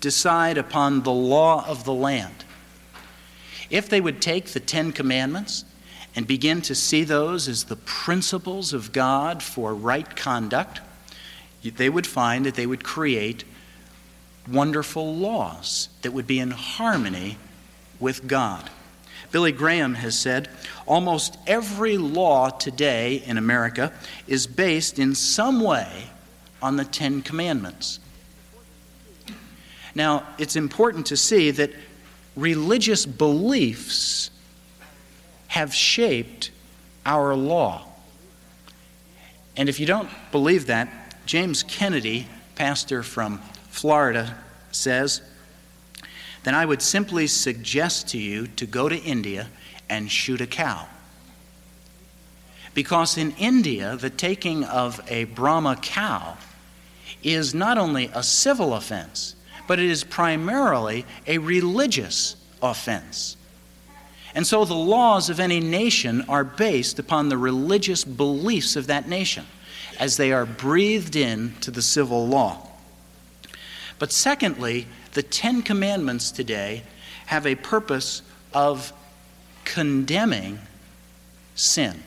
decide 0.01 0.59
upon 0.59 1.03
the 1.03 1.13
law 1.13 1.67
of 1.67 1.85
the 1.85 1.93
land, 1.93 2.45
if 3.71 3.89
they 3.89 4.01
would 4.01 4.23
take 4.23 4.47
the 4.47 4.61
Ten 4.61 4.93
Commandments 4.93 5.65
and 6.17 6.27
begin 6.27 6.63
to 6.63 6.75
see 6.75 7.05
those 7.05 7.47
as 7.47 7.65
the 7.65 7.77
principles 7.77 8.73
of 8.73 8.93
God 8.93 9.43
for 9.43 9.75
right 9.75 10.17
conduct, 10.17 10.81
they 11.63 11.89
would 11.89 12.07
find 12.07 12.47
that 12.47 12.55
they 12.55 12.67
would 12.67 12.85
create 12.85 13.45
wonderful 14.51 15.15
laws 15.15 15.89
that 16.03 16.13
would 16.13 16.27
be 16.27 16.39
in 16.39 16.51
harmony 16.51 17.37
with 18.01 18.27
God. 18.27 18.71
Billy 19.31 19.53
Graham 19.53 19.95
has 19.95 20.19
said 20.19 20.49
almost 20.87 21.37
every 21.47 21.99
law 21.99 22.49
today 22.49 23.23
in 23.27 23.37
America 23.37 23.93
is 24.27 24.47
based 24.47 24.99
in 24.99 25.15
some 25.15 25.61
way 25.61 26.11
on 26.63 26.77
the 26.77 26.85
Ten 26.85 27.21
Commandments. 27.23 28.01
Now, 29.95 30.27
it's 30.39 30.57
important 30.57 31.07
to 31.07 31.17
see 31.17 31.51
that 31.51 31.73
religious 32.37 33.05
beliefs 33.05 34.31
have 35.49 35.75
shaped 35.75 36.51
our 37.05 37.35
law. 37.35 37.85
And 39.57 39.69
if 39.69 39.81
you 39.81 39.87
don't 39.87 40.09
believe 40.31 40.67
that, 40.67 40.89
James 41.29 41.63
Kennedy, 41.63 42.27
pastor 42.55 43.03
from 43.03 43.39
Florida, 43.69 44.35
says, 44.73 45.21
then 46.43 46.55
I 46.55 46.65
would 46.65 46.81
simply 46.81 47.27
suggest 47.27 48.09
to 48.09 48.19
you 48.19 48.47
to 48.47 48.65
go 48.65 48.89
to 48.89 48.97
India 48.97 49.49
and 49.91 50.11
shoot 50.11 50.41
a 50.41 50.47
cow. 50.47 50.89
Because 52.73 53.19
in 53.19 53.33
India, 53.33 53.95
the 53.95 54.09
taking 54.09 54.65
of 54.65 55.03
a 55.09 55.25
Brahma 55.25 55.77
cow 55.77 56.39
is 57.23 57.55
not 57.55 57.77
only 57.77 58.07
a 58.15 58.23
civil 58.23 58.73
offense, 58.73 59.35
but 59.67 59.79
it 59.79 59.85
is 59.85 60.05
primarily 60.05 61.05
a 61.27 61.37
religious 61.37 62.37
offense. 62.63 63.37
And 64.35 64.47
so 64.47 64.65
the 64.65 64.73
laws 64.73 65.29
of 65.29 65.41
any 65.41 65.61
nation 65.61 66.25
are 66.27 66.45
based 66.45 66.99
upon 66.99 67.29
the 67.29 67.37
religious 67.37 68.03
beliefs 68.03 68.77
of 68.77 68.87
that 68.87 69.07
nation 69.11 69.45
as 69.99 70.17
they 70.17 70.33
are 70.33 70.47
breathed 70.47 71.17
in 71.17 71.55
to 71.61 71.71
the 71.71 71.83
civil 71.83 72.27
law. 72.27 72.69
But 73.99 74.13
secondly, 74.13 74.87
the 75.13 75.23
Ten 75.23 75.63
Commandments 75.63 76.31
today 76.31 76.85
have 77.27 77.47
a 77.47 77.57
purpose 77.57 78.23
of 78.55 78.93
condemning 79.65 80.61
sin. 81.55 82.03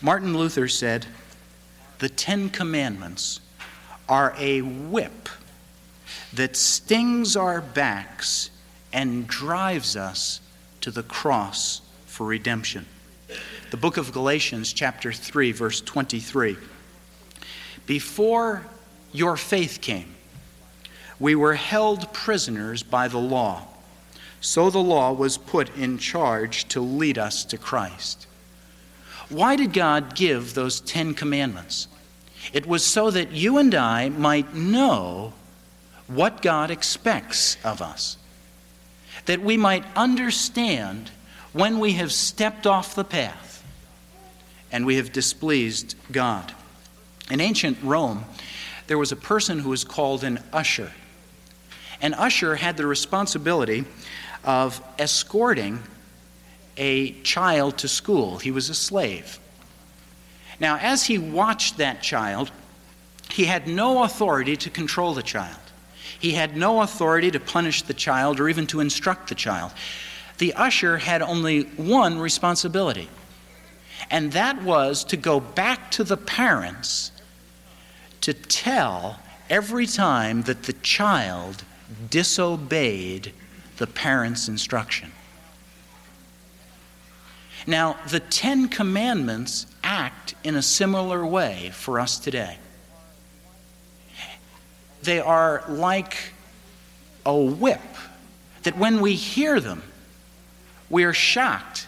Martin 0.00 0.36
Luther 0.36 0.68
said, 0.68 1.06
The 1.98 2.08
Ten 2.08 2.48
Commandments 2.48 3.40
are 4.08 4.34
a 4.38 4.62
whip 4.62 5.28
that 6.32 6.56
stings 6.56 7.36
our 7.36 7.60
backs 7.60 8.50
and 8.92 9.26
drives 9.26 9.96
us 9.96 10.40
to 10.80 10.90
the 10.90 11.02
cross 11.02 11.82
for 12.06 12.26
redemption. 12.26 12.86
The 13.70 13.76
book 13.76 13.98
of 13.98 14.12
Galatians, 14.12 14.72
chapter 14.72 15.12
3, 15.12 15.52
verse 15.52 15.82
23. 15.82 16.56
Before 17.84 18.66
your 19.12 19.36
faith 19.36 19.82
came, 19.82 20.14
we 21.20 21.34
were 21.34 21.52
held 21.52 22.10
prisoners 22.14 22.82
by 22.82 23.08
the 23.08 23.18
law. 23.18 23.66
So 24.40 24.70
the 24.70 24.78
law 24.78 25.12
was 25.12 25.36
put 25.36 25.76
in 25.76 25.98
charge 25.98 26.66
to 26.68 26.80
lead 26.80 27.18
us 27.18 27.44
to 27.44 27.58
Christ. 27.58 28.26
Why 29.28 29.54
did 29.54 29.74
God 29.74 30.14
give 30.14 30.54
those 30.54 30.80
Ten 30.80 31.12
Commandments? 31.12 31.88
It 32.54 32.64
was 32.64 32.86
so 32.86 33.10
that 33.10 33.32
you 33.32 33.58
and 33.58 33.74
I 33.74 34.08
might 34.08 34.54
know 34.54 35.34
what 36.06 36.40
God 36.40 36.70
expects 36.70 37.58
of 37.62 37.82
us, 37.82 38.16
that 39.26 39.42
we 39.42 39.58
might 39.58 39.84
understand 39.94 41.10
when 41.52 41.78
we 41.78 41.92
have 41.94 42.12
stepped 42.12 42.66
off 42.66 42.94
the 42.94 43.04
path 43.04 43.47
and 44.70 44.84
we 44.84 44.96
have 44.96 45.12
displeased 45.12 45.94
God. 46.10 46.54
In 47.30 47.40
ancient 47.40 47.78
Rome, 47.82 48.24
there 48.86 48.98
was 48.98 49.12
a 49.12 49.16
person 49.16 49.58
who 49.58 49.70
was 49.70 49.84
called 49.84 50.24
an 50.24 50.42
usher. 50.52 50.92
An 52.00 52.14
usher 52.14 52.56
had 52.56 52.76
the 52.76 52.86
responsibility 52.86 53.84
of 54.44 54.80
escorting 54.98 55.80
a 56.76 57.12
child 57.22 57.76
to 57.78 57.88
school. 57.88 58.38
He 58.38 58.50
was 58.50 58.70
a 58.70 58.74
slave. 58.74 59.38
Now, 60.60 60.78
as 60.78 61.04
he 61.04 61.18
watched 61.18 61.76
that 61.78 62.02
child, 62.02 62.50
he 63.30 63.44
had 63.44 63.66
no 63.66 64.04
authority 64.04 64.56
to 64.56 64.70
control 64.70 65.14
the 65.14 65.22
child. 65.22 65.58
He 66.18 66.32
had 66.32 66.56
no 66.56 66.82
authority 66.82 67.30
to 67.30 67.40
punish 67.40 67.82
the 67.82 67.94
child 67.94 68.40
or 68.40 68.48
even 68.48 68.66
to 68.68 68.80
instruct 68.80 69.28
the 69.28 69.34
child. 69.34 69.72
The 70.38 70.54
usher 70.54 70.98
had 70.98 71.22
only 71.22 71.62
one 71.62 72.18
responsibility, 72.18 73.08
and 74.10 74.32
that 74.32 74.62
was 74.62 75.04
to 75.04 75.16
go 75.16 75.40
back 75.40 75.90
to 75.92 76.04
the 76.04 76.16
parents 76.16 77.12
to 78.20 78.32
tell 78.32 79.20
every 79.50 79.86
time 79.86 80.42
that 80.42 80.64
the 80.64 80.72
child 80.74 81.64
disobeyed 82.10 83.32
the 83.76 83.86
parent's 83.86 84.48
instruction. 84.48 85.12
Now, 87.66 87.98
the 88.08 88.20
Ten 88.20 88.68
Commandments 88.68 89.66
act 89.84 90.34
in 90.42 90.56
a 90.56 90.62
similar 90.62 91.24
way 91.24 91.70
for 91.74 92.00
us 92.00 92.18
today. 92.18 92.56
They 95.02 95.20
are 95.20 95.64
like 95.68 96.32
a 97.26 97.36
whip 97.36 97.80
that 98.62 98.76
when 98.76 99.00
we 99.00 99.14
hear 99.14 99.60
them, 99.60 99.82
we 100.88 101.04
are 101.04 101.12
shocked 101.12 101.87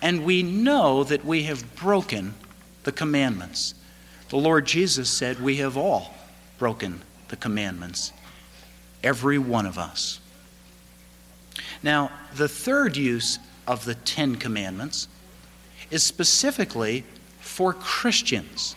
and 0.00 0.24
we 0.24 0.42
know 0.42 1.04
that 1.04 1.24
we 1.24 1.44
have 1.44 1.76
broken 1.76 2.34
the 2.84 2.92
commandments. 2.92 3.74
The 4.28 4.36
Lord 4.36 4.66
Jesus 4.66 5.10
said, 5.10 5.40
We 5.40 5.56
have 5.56 5.76
all 5.76 6.14
broken 6.58 7.02
the 7.28 7.36
commandments 7.36 8.12
every 9.02 9.38
one 9.38 9.66
of 9.66 9.78
us. 9.78 10.20
Now, 11.82 12.10
the 12.34 12.48
third 12.48 12.96
use 12.96 13.38
of 13.66 13.84
the 13.84 13.94
Ten 13.94 14.36
Commandments 14.36 15.08
is 15.90 16.02
specifically 16.02 17.04
for 17.40 17.72
Christians. 17.72 18.74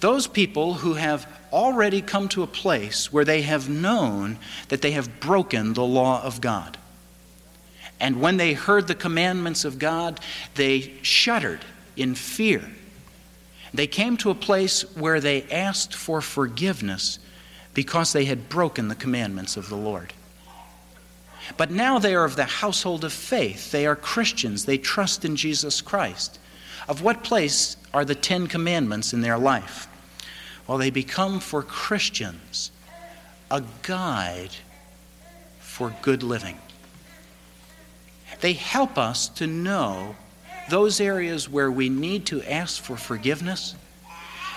Those 0.00 0.26
people 0.26 0.74
who 0.74 0.94
have 0.94 1.26
already 1.52 2.02
come 2.02 2.28
to 2.28 2.42
a 2.42 2.46
place 2.46 3.12
where 3.12 3.24
they 3.24 3.42
have 3.42 3.68
known 3.68 4.38
that 4.68 4.82
they 4.82 4.92
have 4.92 5.20
broken 5.20 5.74
the 5.74 5.84
law 5.84 6.22
of 6.22 6.40
God. 6.40 6.76
And 7.98 8.20
when 8.20 8.36
they 8.36 8.52
heard 8.52 8.86
the 8.86 8.94
commandments 8.94 9.64
of 9.64 9.78
God, 9.78 10.20
they 10.54 10.94
shuddered 11.02 11.60
in 11.96 12.14
fear. 12.14 12.62
They 13.72 13.86
came 13.86 14.16
to 14.18 14.30
a 14.30 14.34
place 14.34 14.82
where 14.96 15.20
they 15.20 15.42
asked 15.50 15.94
for 15.94 16.20
forgiveness 16.20 17.18
because 17.74 18.12
they 18.12 18.24
had 18.24 18.48
broken 18.48 18.88
the 18.88 18.94
commandments 18.94 19.56
of 19.56 19.68
the 19.68 19.76
Lord. 19.76 20.12
But 21.56 21.70
now 21.70 21.98
they 21.98 22.14
are 22.14 22.24
of 22.24 22.36
the 22.36 22.44
household 22.44 23.04
of 23.04 23.12
faith. 23.12 23.70
They 23.70 23.86
are 23.86 23.96
Christians. 23.96 24.64
They 24.64 24.78
trust 24.78 25.24
in 25.24 25.36
Jesus 25.36 25.80
Christ. 25.80 26.38
Of 26.88 27.02
what 27.02 27.24
place 27.24 27.76
are 27.94 28.04
the 28.04 28.14
Ten 28.14 28.46
Commandments 28.46 29.12
in 29.12 29.20
their 29.20 29.38
life? 29.38 29.88
Well, 30.66 30.78
they 30.78 30.90
become 30.90 31.40
for 31.40 31.62
Christians 31.62 32.70
a 33.50 33.62
guide 33.82 34.50
for 35.60 35.94
good 36.02 36.22
living. 36.22 36.58
They 38.40 38.52
help 38.52 38.98
us 38.98 39.28
to 39.30 39.46
know 39.46 40.16
those 40.68 41.00
areas 41.00 41.48
where 41.48 41.70
we 41.70 41.88
need 41.88 42.26
to 42.26 42.42
ask 42.42 42.82
for 42.82 42.96
forgiveness 42.96 43.74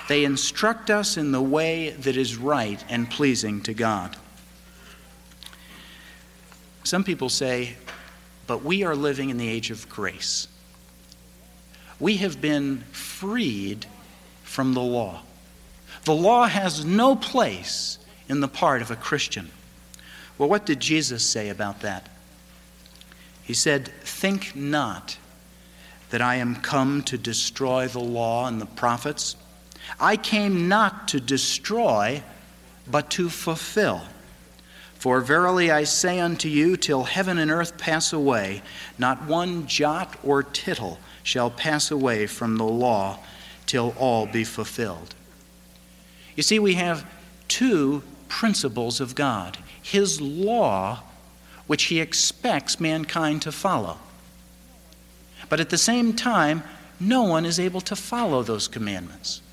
they 0.10 0.26
instruct 0.26 0.90
us 0.90 1.18
in 1.18 1.32
the 1.32 1.42
way 1.42 1.92
that 1.92 2.18
is 2.18 2.36
right 2.36 2.84
and 2.90 3.08
pleasing 3.08 3.62
to 3.62 3.76
God. 3.76 4.18
Some 6.84 7.04
people 7.04 7.30
say, 7.30 7.76
but 8.48 8.64
we 8.64 8.84
are 8.84 8.96
living 8.96 9.30
in 9.30 9.38
the 9.38 9.48
age 9.48 9.70
of 9.70 9.88
grace. 9.88 10.48
We 12.00 12.18
have 12.18 12.42
been 12.42 12.80
freed 12.92 13.86
from 14.42 14.74
the 14.74 14.82
law. 14.82 15.22
The 16.06 16.16
law 16.16 16.48
has 16.48 16.84
no 16.84 17.16
place 17.16 18.00
in 18.28 18.40
the 18.40 18.48
part 18.48 18.82
of 18.82 18.90
a 18.90 18.96
Christian. 18.96 19.52
Well, 20.40 20.50
what 20.50 20.66
did 20.66 20.80
Jesus 20.80 21.24
say 21.24 21.50
about 21.50 21.82
that? 21.82 22.10
He 23.50 23.56
said, 23.56 23.88
Think 24.04 24.56
not 24.56 25.18
that 26.12 26.22
I 26.22 26.36
am 26.36 26.58
come 26.58 27.02
to 27.06 27.18
destroy 27.18 27.88
the 27.88 27.98
law 27.98 28.46
and 28.46 28.62
the 28.62 28.68
prophets. 28.68 29.36
I 30.00 30.18
came 30.18 30.68
not 30.68 31.08
to 31.08 31.20
destroy, 31.20 32.22
but 32.88 33.10
to 33.10 33.28
fulfill. 33.28 34.04
For 34.94 35.20
verily 35.20 35.72
I 35.72 35.86
say 35.86 36.20
unto 36.20 36.48
you, 36.48 36.78
till 36.78 37.06
heaven 37.06 37.40
and 37.40 37.50
earth 37.50 37.80
pass 37.80 38.14
away, 38.14 38.62
not 39.00 39.26
one 39.26 39.66
jot 39.66 40.16
or 40.24 40.44
tittle 40.44 41.00
shall 41.24 41.50
pass 41.50 41.90
away 41.90 42.28
from 42.28 42.58
the 42.58 42.66
law 42.66 43.18
till 43.66 43.96
all 43.98 44.28
be 44.28 44.44
fulfilled. 44.44 45.16
You 46.36 46.44
see, 46.44 46.60
we 46.60 46.76
have 46.76 47.04
two 47.48 48.04
principles 48.28 49.02
of 49.02 49.16
God 49.16 49.58
His 49.82 50.22
law, 50.22 51.02
which 51.70 51.84
He 51.84 52.00
expects 52.00 52.80
mankind 52.80 53.44
to 53.44 53.52
follow. 53.52 54.00
But 55.50 55.60
at 55.60 55.70
the 55.70 55.78
same 55.78 56.14
time, 56.14 56.64
no 57.00 57.22
one 57.22 57.46
is 57.46 57.60
able 57.60 57.82
to 57.82 57.96
follow 57.96 58.42
those 58.42 58.68
commandments. 58.68 59.44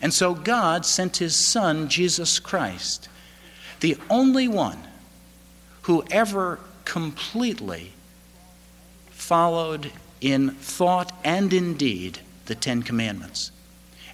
And 0.00 0.14
so 0.14 0.32
God 0.32 0.86
sent 0.86 1.18
His 1.18 1.36
Son, 1.36 1.90
Jesus 1.90 2.38
Christ, 2.38 3.10
the 3.80 3.98
only 4.08 4.48
one 4.48 4.78
who 5.82 6.02
ever 6.10 6.60
completely 6.86 7.92
followed 9.10 9.92
in 10.22 10.52
thought 10.52 11.12
and 11.22 11.52
in 11.52 11.74
deed 11.74 12.20
the 12.46 12.54
Ten 12.54 12.82
Commandments. 12.82 13.52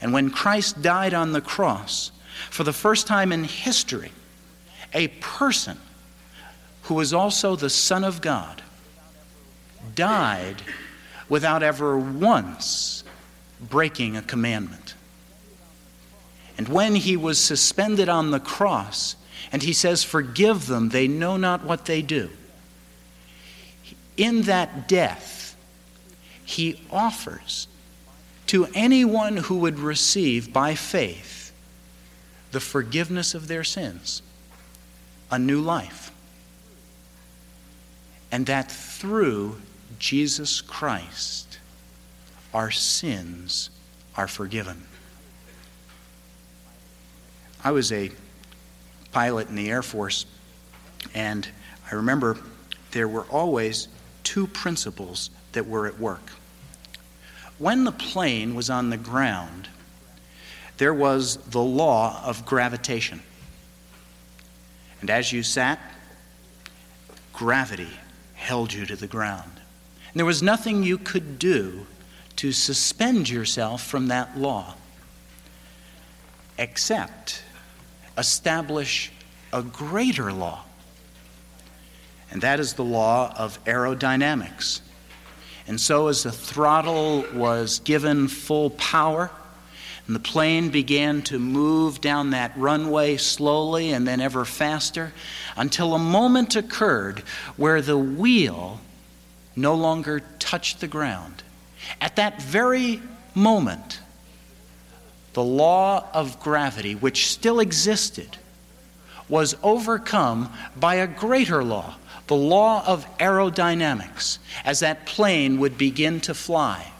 And 0.01 0.13
when 0.13 0.31
Christ 0.31 0.83
died 0.83 1.15
on 1.15 1.31
the 1.31 1.41
cross, 1.41 2.11
for 2.51 2.65
the 2.65 2.73
first 2.73 3.07
time 3.07 3.31
in 3.31 3.45
history, 3.45 4.11
a 4.93 5.07
person 5.21 5.79
who 6.87 6.95
was 6.95 7.13
also 7.13 7.57
the 7.57 7.71
Son 7.71 8.05
of 8.05 8.21
God 8.21 8.63
died 9.95 10.63
without 11.29 11.63
ever 11.63 11.99
once 11.99 13.03
breaking 13.61 14.17
a 14.17 14.23
commandment. 14.23 14.95
And 16.57 16.69
when 16.69 16.95
he 16.95 17.17
was 17.17 17.39
suspended 17.39 18.09
on 18.09 18.31
the 18.31 18.39
cross, 18.39 19.17
and 19.51 19.63
he 19.63 19.73
says, 19.73 20.05
Forgive 20.05 20.67
them, 20.67 20.91
they 20.91 21.09
know 21.09 21.37
not 21.37 21.65
what 21.65 21.87
they 21.87 22.03
do. 22.03 22.31
In 24.17 24.43
that 24.43 24.89
death, 24.89 25.57
he 26.45 26.81
offers 26.91 27.67
to 28.47 28.69
anyone 28.75 29.39
who 29.39 29.59
would 29.59 29.81
receive 29.81 30.53
by 30.53 30.77
faith 30.77 31.53
the 32.53 32.61
forgiveness 32.61 33.35
of 33.35 33.49
their 33.49 33.65
sins 33.65 34.23
a 35.33 35.39
new 35.39 35.61
life. 35.61 36.13
And 38.37 38.45
that 38.49 38.71
through 38.71 39.63
Jesus 39.99 40.61
Christ, 40.61 41.59
our 42.53 42.71
sins 42.71 43.71
are 44.15 44.29
forgiven. 44.29 44.83
I 47.65 47.71
was 47.71 47.91
a 47.93 48.11
pilot 49.11 49.49
in 49.49 49.55
the 49.55 49.71
Air 49.71 49.83
Force, 49.83 50.27
and 51.15 51.49
I 51.91 51.95
remember 51.95 52.37
there 52.91 53.09
were 53.09 53.25
always 53.31 53.89
two 54.23 54.47
principles 54.47 55.31
that 55.53 55.67
were 55.67 55.87
at 55.87 55.99
work. 55.99 56.31
When 57.57 57.85
the 57.85 57.93
plane 57.93 58.55
was 58.55 58.69
on 58.69 58.91
the 58.91 58.99
ground, 58.99 59.69
there 60.77 60.93
was 60.93 61.39
the 61.39 61.63
law 61.63 62.23
of 62.23 62.45
gravitation. 62.45 63.23
And 65.01 65.09
as 65.09 65.33
you 65.33 65.43
sat, 65.43 65.81
gravity 67.33 67.89
held 68.47 68.73
you 68.73 68.87
to 68.87 68.95
the 68.95 69.09
ground. 69.09 69.51
And 70.09 70.15
there 70.15 70.25
was 70.25 70.41
nothing 70.41 70.85
you 70.85 70.99
could 70.99 71.39
do 71.39 71.85
to 72.37 72.53
suspend 72.53 73.29
yourself 73.29 73.83
from 73.85 74.07
that 74.07 74.39
law 74.39 74.75
except 76.59 77.43
establish 78.17 79.11
a 79.53 79.63
greater 79.63 80.33
law. 80.33 80.63
And 82.31 82.41
that 82.43 82.61
is 82.61 82.75
the 82.75 82.85
law 82.85 83.35
of 83.37 83.63
aerodynamics. 83.65 84.81
And 85.67 85.81
so, 85.81 86.07
as 86.07 86.23
the 86.23 86.33
throttle 86.33 87.25
was 87.35 87.81
given 87.81 88.29
full 88.29 88.71
power, 88.71 89.31
and 90.07 90.15
the 90.15 90.21
plane 90.21 90.69
began 90.69 91.23
to 91.23 91.39
move 91.39 92.01
down 92.01 92.31
that 92.31 92.57
runway 92.57 93.17
slowly 93.17 93.93
and 93.93 94.07
then 94.07 94.21
ever 94.21 94.45
faster 94.45 95.13
until 95.57 95.95
a 95.95 95.99
moment 95.99 96.55
occurred 96.55 97.21
where 97.57 97.83
the 97.83 97.99
wheel 97.99 98.81
no 99.57 99.75
longer 99.75 100.23
touched 100.39 100.81
the 100.81 100.87
ground. 100.87 101.43
At 102.01 102.17
that 102.17 102.41
very 102.41 103.03
moment, 103.35 104.01
the 105.33 105.43
law 105.43 106.07
of 106.15 106.39
gravity, 106.41 106.95
which 106.95 107.27
still 107.27 107.59
existed, 107.59 108.39
was 109.29 109.57
overcome 109.63 110.53
by 110.77 110.97
a 110.97 111.07
greater 111.07 111.65
law, 111.65 111.97
the 112.29 112.37
law 112.37 112.87
of 112.87 113.07
aerodynamics, 113.19 114.39
as 114.65 114.81
that 114.81 115.05
plane 115.05 115.59
would 115.59 115.77
begin 115.77 116.21
to 116.21 116.35
fly. 116.35 116.93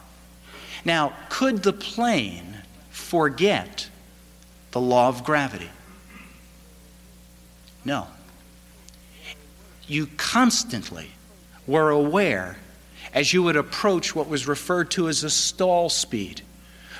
Now, 0.85 1.13
could 1.29 1.63
the 1.63 1.73
plane 1.73 2.56
forget 3.07 3.89
the 4.73 4.81
law 4.81 5.09
of 5.09 5.25
gravity? 5.25 5.71
No. 7.85 8.09
You 9.87 10.09
constantly 10.17 11.11
were 11.67 11.91
aware 11.91 12.59
as 13.15 13.33
you 13.33 13.43
would 13.45 13.57
approach 13.57 14.15
what 14.15 14.29
was 14.29 14.49
referred 14.49 14.91
to 14.93 15.09
as 15.09 15.23
a 15.23 15.31
stall 15.31 15.89
speed 15.89 16.43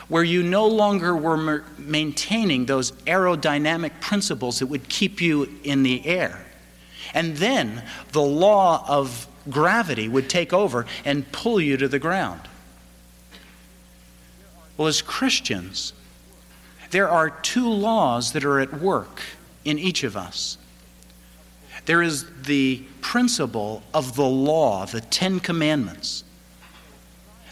where 0.09 0.23
you 0.23 0.43
no 0.43 0.69
longer 0.69 1.17
were 1.17 1.65
maintaining 1.79 2.67
those 2.67 2.93
aerodynamic 2.93 4.01
principles 4.01 4.61
that 4.61 4.67
would 4.67 4.89
keep 4.89 5.21
you 5.21 5.59
in 5.65 5.83
the 5.83 6.07
air. 6.07 6.47
And 7.13 7.37
then 7.37 7.83
the 8.13 8.23
law 8.23 8.85
of 8.87 9.27
gravity 9.51 10.09
would 10.09 10.31
take 10.31 10.53
over 10.53 10.87
and 11.05 11.31
pull 11.33 11.61
you 11.61 11.77
to 11.77 11.89
the 11.89 11.99
ground. 11.99 12.41
Well, 14.77 14.89
as 14.89 15.03
Christians, 15.03 15.93
there 16.91 17.09
are 17.09 17.31
two 17.31 17.69
laws 17.69 18.33
that 18.33 18.45
are 18.45 18.61
at 18.61 18.81
work 18.81 19.23
in 19.65 19.79
each 19.79 20.05
of 20.05 20.17
us. 20.17 20.59
There 21.87 22.03
is 22.03 22.27
the 22.43 22.83
principle 23.01 23.83
of 23.95 24.17
the 24.17 24.27
law, 24.27 24.87
the 24.87 25.01
Ten 25.01 25.41
Commandments 25.41 26.25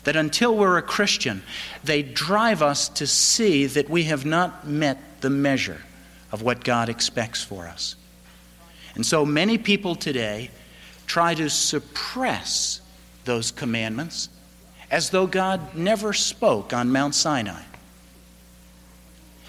that 0.04 0.16
until 0.16 0.54
we're 0.56 0.78
a 0.78 0.82
Christian, 0.82 1.42
they 1.82 2.02
drive 2.02 2.62
us 2.62 2.88
to 2.90 3.06
see 3.06 3.66
that 3.66 3.88
we 3.88 4.04
have 4.04 4.24
not 4.24 4.66
met 4.66 4.98
the 5.20 5.30
measure 5.30 5.80
of 6.30 6.42
what 6.42 6.62
God 6.62 6.88
expects 6.88 7.42
for 7.42 7.66
us. 7.66 7.96
And 8.94 9.04
so 9.04 9.24
many 9.24 9.58
people 9.58 9.94
today 9.94 10.50
try 11.06 11.34
to 11.34 11.50
suppress 11.50 12.80
those 13.24 13.50
commandments 13.50 14.28
as 14.94 15.10
though 15.10 15.26
God 15.26 15.74
never 15.74 16.12
spoke 16.12 16.72
on 16.72 16.92
Mount 16.92 17.16
Sinai. 17.16 17.62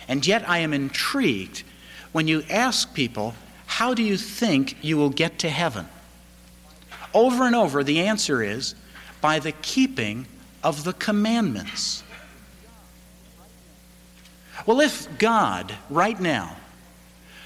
And 0.07 0.25
yet 0.25 0.49
I 0.49 0.57
am 0.57 0.73
intrigued 0.73 1.61
when 2.11 2.27
you 2.27 2.41
ask 2.49 2.95
people, 2.95 3.35
How 3.67 3.93
do 3.93 4.01
you 4.01 4.17
think 4.17 4.75
you 4.83 4.97
will 4.97 5.11
get 5.11 5.37
to 5.39 5.49
heaven? 5.51 5.87
Over 7.13 7.43
and 7.45 7.55
over, 7.55 7.83
the 7.83 8.01
answer 8.01 8.41
is 8.41 8.73
by 9.21 9.37
the 9.37 9.51
keeping 9.51 10.25
of 10.63 10.83
the 10.83 10.93
commandments. 10.93 12.01
Well, 14.65 14.81
if 14.81 15.19
God, 15.19 15.75
right 15.91 16.19
now, 16.19 16.57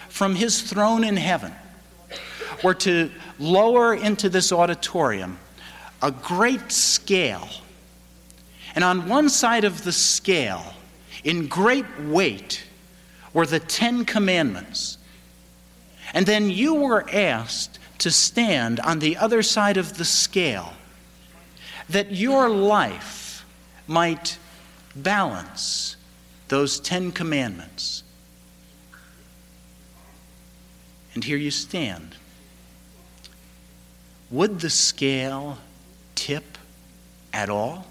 from 0.07 0.35
his 0.35 0.61
throne 0.61 1.03
in 1.03 1.17
heaven, 1.17 1.51
were 2.63 2.75
to 2.75 3.11
lower 3.39 3.93
into 3.93 4.29
this 4.29 4.53
auditorium 4.53 5.37
a 6.01 6.11
great 6.11 6.71
scale, 6.71 7.49
and 8.79 8.85
on 8.85 9.09
one 9.09 9.27
side 9.27 9.65
of 9.65 9.83
the 9.83 9.91
scale, 9.91 10.73
in 11.25 11.47
great 11.47 11.99
weight, 11.99 12.63
were 13.33 13.45
the 13.45 13.59
Ten 13.59 14.05
Commandments, 14.05 14.97
and 16.13 16.25
then 16.25 16.49
you 16.49 16.75
were 16.75 17.05
asked 17.11 17.77
to 17.97 18.09
stand 18.09 18.79
on 18.79 18.99
the 18.99 19.17
other 19.17 19.43
side 19.43 19.75
of 19.75 19.97
the 19.97 20.05
scale 20.05 20.71
that 21.89 22.13
your 22.13 22.47
life 22.47 23.45
might 23.85 24.37
balance 24.95 25.97
those 26.47 26.79
Ten 26.79 27.11
Commandments. 27.11 28.03
And 31.15 31.25
here 31.25 31.35
you 31.35 31.51
stand. 31.51 32.15
Would 34.31 34.61
the 34.61 34.69
scale 34.69 35.57
tip 36.15 36.57
at 37.33 37.49
all? 37.49 37.85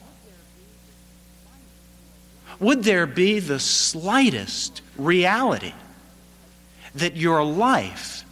Would 2.61 2.83
there 2.83 3.07
be 3.07 3.39
the 3.39 3.61
slightest 3.61 4.83
reality 4.97 5.75
that 6.95 7.17
your 7.17 7.45
life 7.45 8.25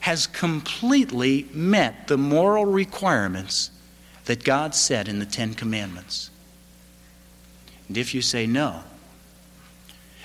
has 0.00 0.26
completely 0.26 1.48
met 1.52 2.08
the 2.08 2.18
moral 2.18 2.66
requirements 2.66 3.70
that 4.24 4.42
God 4.42 4.74
said 4.74 5.08
in 5.08 5.20
the 5.20 5.26
Ten 5.26 5.54
Commandments? 5.54 6.30
And 7.86 7.96
if 7.96 8.14
you 8.14 8.22
say 8.22 8.46
no, 8.46 8.82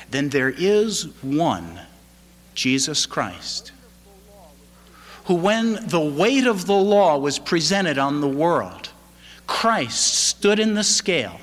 then 0.10 0.30
there 0.30 0.50
is 0.50 1.08
one, 1.22 1.82
Jesus 2.56 3.06
Christ, 3.06 3.72
who, 5.26 5.36
when 5.36 5.88
the 5.88 6.00
weight 6.00 6.48
of 6.48 6.66
the 6.66 6.74
law 6.74 7.18
was 7.18 7.38
presented 7.38 7.98
on 7.98 8.22
the 8.22 8.28
world, 8.28 8.90
Christ 9.46 10.16
stood 10.16 10.60
in 10.60 10.74
the 10.74 10.84
scale 10.84 11.40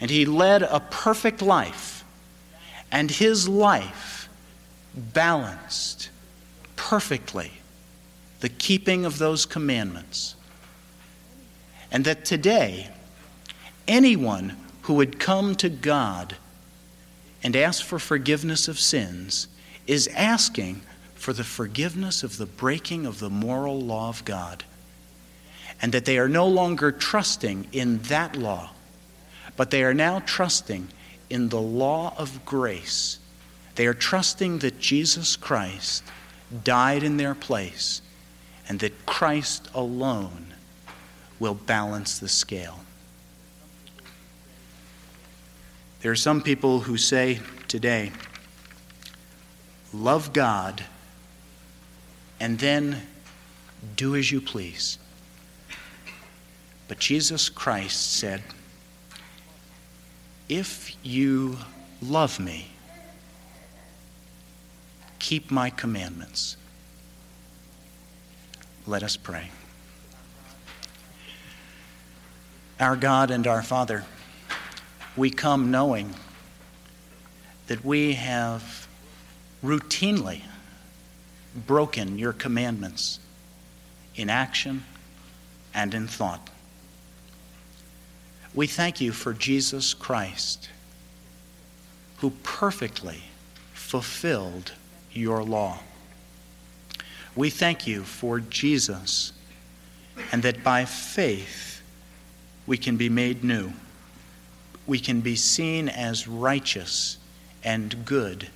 and 0.00 0.10
he 0.10 0.24
led 0.24 0.62
a 0.62 0.80
perfect 0.80 1.42
life, 1.42 2.04
and 2.90 3.10
his 3.10 3.48
life 3.48 4.28
balanced 4.94 6.10
perfectly 6.76 7.52
the 8.40 8.48
keeping 8.48 9.04
of 9.04 9.18
those 9.18 9.46
commandments. 9.46 10.34
And 11.90 12.04
that 12.04 12.24
today, 12.24 12.90
anyone 13.88 14.56
who 14.82 14.94
would 14.94 15.18
come 15.18 15.54
to 15.56 15.68
God 15.68 16.36
and 17.42 17.56
ask 17.56 17.84
for 17.84 17.98
forgiveness 17.98 18.68
of 18.68 18.78
sins 18.78 19.48
is 19.86 20.08
asking 20.08 20.82
for 21.14 21.32
the 21.32 21.44
forgiveness 21.44 22.22
of 22.22 22.36
the 22.36 22.46
breaking 22.46 23.06
of 23.06 23.18
the 23.18 23.30
moral 23.30 23.80
law 23.80 24.08
of 24.08 24.24
God. 24.24 24.64
And 25.80 25.92
that 25.92 26.04
they 26.04 26.18
are 26.18 26.28
no 26.28 26.46
longer 26.46 26.92
trusting 26.92 27.68
in 27.72 27.98
that 28.02 28.36
law, 28.36 28.70
but 29.56 29.70
they 29.70 29.82
are 29.82 29.94
now 29.94 30.20
trusting 30.20 30.88
in 31.30 31.48
the 31.48 31.60
law 31.60 32.14
of 32.16 32.44
grace. 32.44 33.18
They 33.74 33.86
are 33.86 33.94
trusting 33.94 34.58
that 34.60 34.78
Jesus 34.78 35.36
Christ 35.36 36.02
died 36.64 37.02
in 37.02 37.16
their 37.16 37.34
place 37.34 38.02
and 38.68 38.80
that 38.80 39.06
Christ 39.06 39.68
alone 39.74 40.54
will 41.38 41.54
balance 41.54 42.18
the 42.18 42.28
scale. 42.28 42.80
There 46.00 46.12
are 46.12 46.16
some 46.16 46.42
people 46.42 46.80
who 46.80 46.96
say 46.96 47.40
today, 47.68 48.12
love 49.92 50.32
God 50.32 50.84
and 52.38 52.58
then 52.58 53.02
do 53.96 54.14
as 54.14 54.30
you 54.30 54.40
please. 54.40 54.98
But 56.88 56.98
Jesus 56.98 57.48
Christ 57.48 58.12
said, 58.12 58.42
If 60.48 60.96
you 61.02 61.58
love 62.00 62.38
me, 62.38 62.68
keep 65.18 65.50
my 65.50 65.70
commandments. 65.70 66.56
Let 68.86 69.02
us 69.02 69.16
pray. 69.16 69.50
Our 72.78 72.94
God 72.94 73.30
and 73.32 73.46
our 73.46 73.62
Father, 73.62 74.04
we 75.16 75.30
come 75.30 75.70
knowing 75.72 76.14
that 77.66 77.84
we 77.84 78.14
have 78.14 78.86
routinely 79.64 80.42
broken 81.66 82.18
your 82.18 82.32
commandments 82.32 83.18
in 84.14 84.30
action 84.30 84.84
and 85.74 85.92
in 85.92 86.06
thought. 86.06 86.50
We 88.56 88.66
thank 88.66 89.02
you 89.02 89.12
for 89.12 89.34
Jesus 89.34 89.92
Christ, 89.92 90.70
who 92.16 92.30
perfectly 92.42 93.20
fulfilled 93.74 94.72
your 95.12 95.44
law. 95.44 95.80
We 97.36 97.50
thank 97.50 97.86
you 97.86 98.02
for 98.02 98.40
Jesus, 98.40 99.34
and 100.32 100.42
that 100.42 100.64
by 100.64 100.86
faith 100.86 101.82
we 102.66 102.78
can 102.78 102.96
be 102.96 103.10
made 103.10 103.44
new. 103.44 103.74
We 104.86 105.00
can 105.00 105.20
be 105.20 105.36
seen 105.36 105.90
as 105.90 106.26
righteous 106.26 107.18
and 107.62 108.06
good 108.06 108.48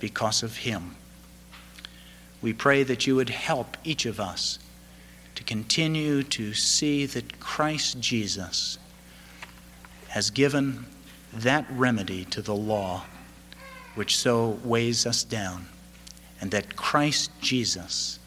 because 0.00 0.42
of 0.42 0.56
him. 0.56 0.96
We 2.40 2.54
pray 2.54 2.82
that 2.82 3.06
you 3.06 3.14
would 3.16 3.28
help 3.28 3.76
each 3.84 4.06
of 4.06 4.18
us 4.18 4.58
to 5.34 5.44
continue 5.44 6.22
to 6.22 6.54
see 6.54 7.04
that 7.04 7.40
Christ 7.40 8.00
Jesus 8.00 8.78
has 10.14 10.30
given 10.30 10.86
that 11.32 11.66
remedy 11.72 12.24
to 12.26 12.40
the 12.40 12.54
law 12.54 13.02
which 13.96 14.16
so 14.16 14.60
weighs 14.62 15.06
us 15.06 15.24
down 15.24 15.66
and 16.40 16.52
that 16.52 16.76
Christ 16.76 17.32
Jesus 17.40 18.20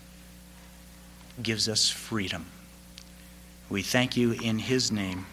gives 1.41 1.69
us 1.69 1.89
freedom. 1.89 2.45
We 3.69 3.83
thank 3.83 4.17
you 4.17 4.33
in 4.33 4.59
his 4.59 4.91
name. 4.91 5.27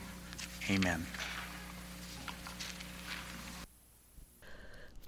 Amen. 0.70 1.04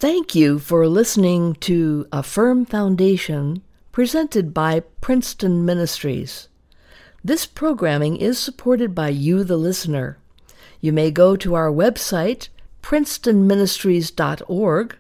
Thank 0.01 0.35
you 0.35 0.59
for 0.59 0.89
listening 0.89 1.55
to 1.61 2.09
A 2.11 2.25
Firm 2.25 2.65
Foundation 2.65 3.63
presented 3.93 4.53
by 4.53 4.81
Princeton 5.01 5.65
Ministries. 5.65 6.49
This 7.23 7.47
programming 7.47 8.17
is 8.17 8.37
supported 8.37 8.97
by 8.97 9.11
you, 9.11 9.45
the 9.45 9.57
listener. 9.57 10.19
You 10.81 10.93
may 10.93 11.11
go 11.11 11.35
to 11.37 11.55
our 11.55 11.71
website, 11.71 12.49
princetonministries.org, 12.83 14.97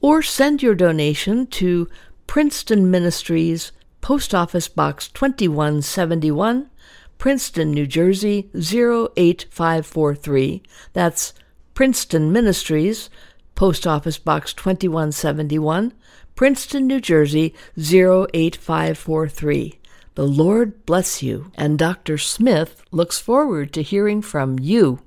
or 0.00 0.22
send 0.22 0.62
your 0.62 0.74
donation 0.74 1.46
to 1.46 1.88
Princeton 2.26 2.90
Ministries, 2.90 3.70
Post 4.00 4.34
Office 4.34 4.66
Box 4.68 5.06
2171, 5.08 6.70
Princeton, 7.18 7.70
New 7.70 7.86
Jersey 7.86 8.50
08543. 8.54 10.62
That's 10.92 11.32
Princeton 11.72 12.32
Ministries, 12.32 13.08
Post 13.54 13.86
Office 13.86 14.18
Box 14.18 14.52
2171, 14.52 15.94
Princeton, 16.34 16.86
New 16.86 17.00
Jersey 17.00 17.54
08543. 17.78 19.80
The 20.16 20.26
Lord 20.28 20.86
bless 20.86 21.24
you, 21.24 21.50
and 21.56 21.76
Dr. 21.76 22.18
Smith 22.18 22.84
looks 22.92 23.18
forward 23.18 23.72
to 23.72 23.82
hearing 23.82 24.22
from 24.22 24.60
you. 24.60 25.00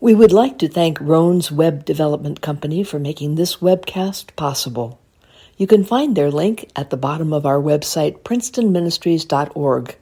We 0.00 0.14
would 0.14 0.32
like 0.32 0.58
to 0.58 0.68
thank 0.68 1.00
Roan's 1.00 1.52
Web 1.52 1.84
Development 1.84 2.40
Company 2.40 2.82
for 2.82 2.98
making 2.98 3.36
this 3.36 3.58
webcast 3.58 4.34
possible. 4.34 4.98
You 5.56 5.68
can 5.68 5.84
find 5.84 6.16
their 6.16 6.32
link 6.32 6.68
at 6.74 6.90
the 6.90 6.96
bottom 6.96 7.32
of 7.32 7.46
our 7.46 7.60
website, 7.60 8.22
princetonministries.org. 8.22 9.96